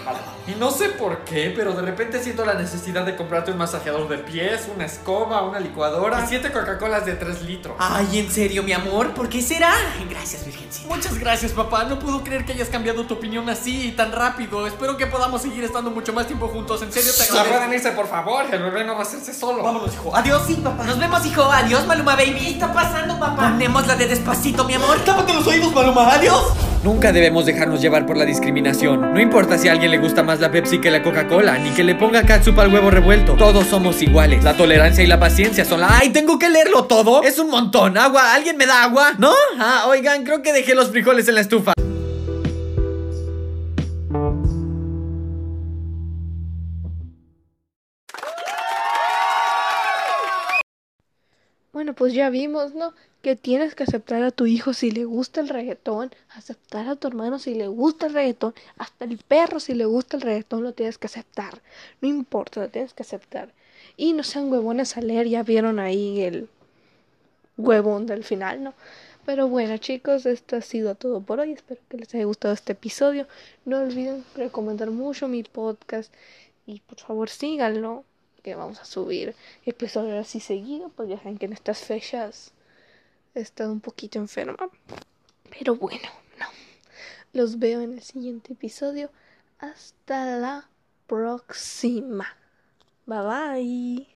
Y 0.47 0.53
no 0.53 0.71
sé 0.71 0.91
por 0.91 1.25
qué, 1.25 1.53
pero 1.55 1.73
de 1.73 1.83
repente 1.83 2.23
siento 2.23 2.45
la 2.45 2.55
necesidad 2.55 3.05
de 3.05 3.17
comprarte 3.17 3.51
un 3.51 3.59
masajeador 3.59 4.09
de 4.09 4.19
pies, 4.19 4.69
una 4.75 4.87
escoba, 4.87 5.43
una 5.43 5.61
licuadora 5.61 6.23
y 6.25 6.29
siete 6.29 6.53
Coca-Colas 6.53 7.07
de 7.07 7.15
3 7.15 7.43
litros. 7.43 7.77
Ay, 7.79 8.19
¿en 8.19 8.31
serio, 8.31 8.63
mi 8.63 8.73
amor? 8.73 9.15
¿Por 9.15 9.29
qué 9.29 9.41
será? 9.41 9.73
Gracias, 10.09 10.45
Virgencita. 10.45 10.89
Muchas 10.89 11.19
gracias, 11.19 11.53
papá. 11.53 11.72
No 11.73 11.99
puedo 11.99 12.23
creer 12.23 12.45
que 12.45 12.53
hayas 12.53 12.69
cambiado 12.69 13.05
tu 13.07 13.15
opinión 13.15 13.49
así 13.49 13.89
y 13.89 13.93
tan 13.93 14.13
rápido. 14.13 14.67
Espero 14.67 14.99
que 14.99 15.07
podamos 15.07 15.41
seguir 15.41 15.65
estando 15.65 15.91
mucho 15.91 16.13
más 16.13 16.27
tiempo 16.27 16.49
juntos. 16.49 16.83
En 16.83 16.93
serio, 16.93 17.11
te 17.17 17.23
agradezco. 17.23 17.57
pueden 17.57 17.73
irse, 17.73 17.93
por 17.93 18.07
favor. 18.09 18.45
El 18.53 18.63
bebé 18.63 18.85
no 18.85 18.93
va 18.93 19.01
a 19.01 19.03
hacerse 19.03 19.33
solo. 19.33 19.63
Vámonos, 19.63 19.93
hijo. 19.95 20.15
Adiós, 20.15 20.43
sí, 20.47 20.55
papá. 20.57 20.85
Nos 20.85 20.99
vemos, 20.99 21.25
hijo. 21.25 21.43
Adiós, 21.43 21.87
Maluma 21.87 22.15
Baby. 22.15 22.39
¿Qué 22.39 22.51
está 22.51 22.73
pasando, 22.73 23.19
papá? 23.19 23.51
Ponemos 23.51 23.87
la 23.87 23.97
de 23.97 24.07
despacito, 24.07 24.65
mi 24.65 24.75
amor. 24.75 24.99
Tápate 25.01 25.33
los 25.33 25.47
oídos, 25.47 25.73
Maluma. 25.73 26.13
Adiós. 26.13 26.72
Nunca 26.83 27.13
debemos 27.13 27.47
dejarnos 27.47 27.81
llevar 27.81 28.07
por 28.07 28.17
la 28.17 28.25
discriminación. 28.25 29.15
No 29.15 29.21
importa 29.21 29.57
si 29.57 29.69
a 29.69 29.73
alguien 29.73 29.93
le 29.93 29.99
gusta 29.99 30.25
más 30.25 30.41
la 30.41 30.51
Pepsi 30.51 30.81
que 30.81 30.91
la 30.91 31.01
Coca-Cola, 31.01 31.57
ni 31.59 31.71
que 31.71 31.85
le 31.85 31.95
ponga 31.95 32.25
catsup 32.25 32.59
al 32.59 32.75
huevo 32.75 32.91
revuelto. 32.91 33.35
Todos 33.35 33.69
somos 33.69 34.03
iguales. 34.03 34.43
La 34.43 34.57
tolerancia 34.57 35.05
y 35.05 35.07
la 35.07 35.21
paciencia 35.21 35.65
son 35.65 35.81
la... 35.81 35.97
¡Ay, 35.97 36.11
tengo 36.11 36.41
que 36.41 36.51
leerlo 36.51 36.85
todo! 36.87 37.23
Es 37.23 37.39
un 37.39 37.51
montón. 37.51 37.97
¿Agua? 37.97 38.35
¿Alguien 38.35 38.57
me 38.57 38.67
da 38.67 38.83
agua? 38.83 39.13
¿No? 39.17 39.33
Ah, 39.61 39.85
oigan, 39.87 40.25
creo 40.25 40.43
que 40.43 40.53
dejé 40.53 40.75
los 40.75 40.91
frijoles 40.91 41.29
en 41.29 41.37
la 41.37 41.43
estufa. 41.43 41.73
Pues 52.03 52.15
ya 52.15 52.31
vimos, 52.31 52.75
¿no? 52.75 52.95
Que 53.23 53.37
tienes 53.37 53.77
que 53.77 53.85
aceptar 53.85 54.25
a 54.25 54.33
tu 54.33 54.47
hijo 54.47 54.73
si 54.73 54.91
le 54.91 55.05
gusta 55.05 55.41
el 55.41 55.49
reggaetón, 55.49 56.11
aceptar 56.31 56.89
a 56.89 56.97
tu 56.97 57.07
hermano 57.07 57.39
si 57.39 57.55
le 57.55 57.69
gusta 57.69 58.07
el 58.07 58.15
reggaetón, 58.15 58.55
hasta 58.77 59.05
el 59.05 59.19
perro 59.19 59.61
si 59.61 59.73
le 59.75 59.85
gusta 59.85 60.17
el 60.17 60.23
reggaetón 60.23 60.65
lo 60.65 60.73
tienes 60.73 60.99
que 60.99 61.07
aceptar. 61.07 61.63
No 62.01 62.09
importa, 62.09 62.59
lo 62.59 62.69
tienes 62.69 62.93
que 62.93 63.05
aceptar. 63.05 63.53
Y 63.97 64.15
no 64.15 64.25
sean 64.25 64.51
huevones 64.51 64.97
a 64.97 65.01
leer, 65.01 65.29
ya 65.29 65.45
vieron 65.45 65.79
ahí 65.79 66.23
el 66.23 66.49
huevón 67.57 68.07
del 68.07 68.25
final, 68.25 68.65
¿no? 68.65 68.75
Pero 69.25 69.47
bueno, 69.47 69.77
chicos, 69.77 70.27
esto 70.27 70.57
ha 70.57 70.61
sido 70.61 70.97
todo 70.97 71.21
por 71.21 71.39
hoy. 71.39 71.53
Espero 71.53 71.81
que 71.89 71.99
les 71.99 72.13
haya 72.17 72.25
gustado 72.25 72.53
este 72.53 72.73
episodio. 72.73 73.29
No 73.65 73.79
olviden 73.79 74.25
recomendar 74.35 74.91
mucho 74.91 75.29
mi 75.29 75.45
podcast 75.45 76.13
y 76.67 76.81
por 76.81 76.99
favor 76.99 77.31
síganlo 77.31 78.05
que 78.43 78.55
vamos 78.55 78.81
a 78.81 78.85
subir 78.85 79.35
episodios 79.65 80.27
así 80.27 80.41
seguido, 80.41 80.91
pues 80.91 81.09
ya 81.09 81.19
saben 81.19 81.39
que 81.39 81.47
en 81.47 81.53
estas 81.53 81.79
fechas 81.79 82.53
he 83.35 83.41
estado 83.41 83.73
un 83.73 83.81
poquito 83.81 84.19
enferma. 84.19 84.69
Pero 85.59 85.77
bueno, 85.77 86.09
no. 86.39 86.47
Los 87.33 87.59
veo 87.59 87.81
en 87.81 87.95
el 87.95 88.03
siguiente 88.03 88.53
episodio. 88.53 89.11
Hasta 89.59 90.39
la 90.39 90.69
próxima. 91.07 92.37
Bye 93.07 93.21
bye. 93.21 94.12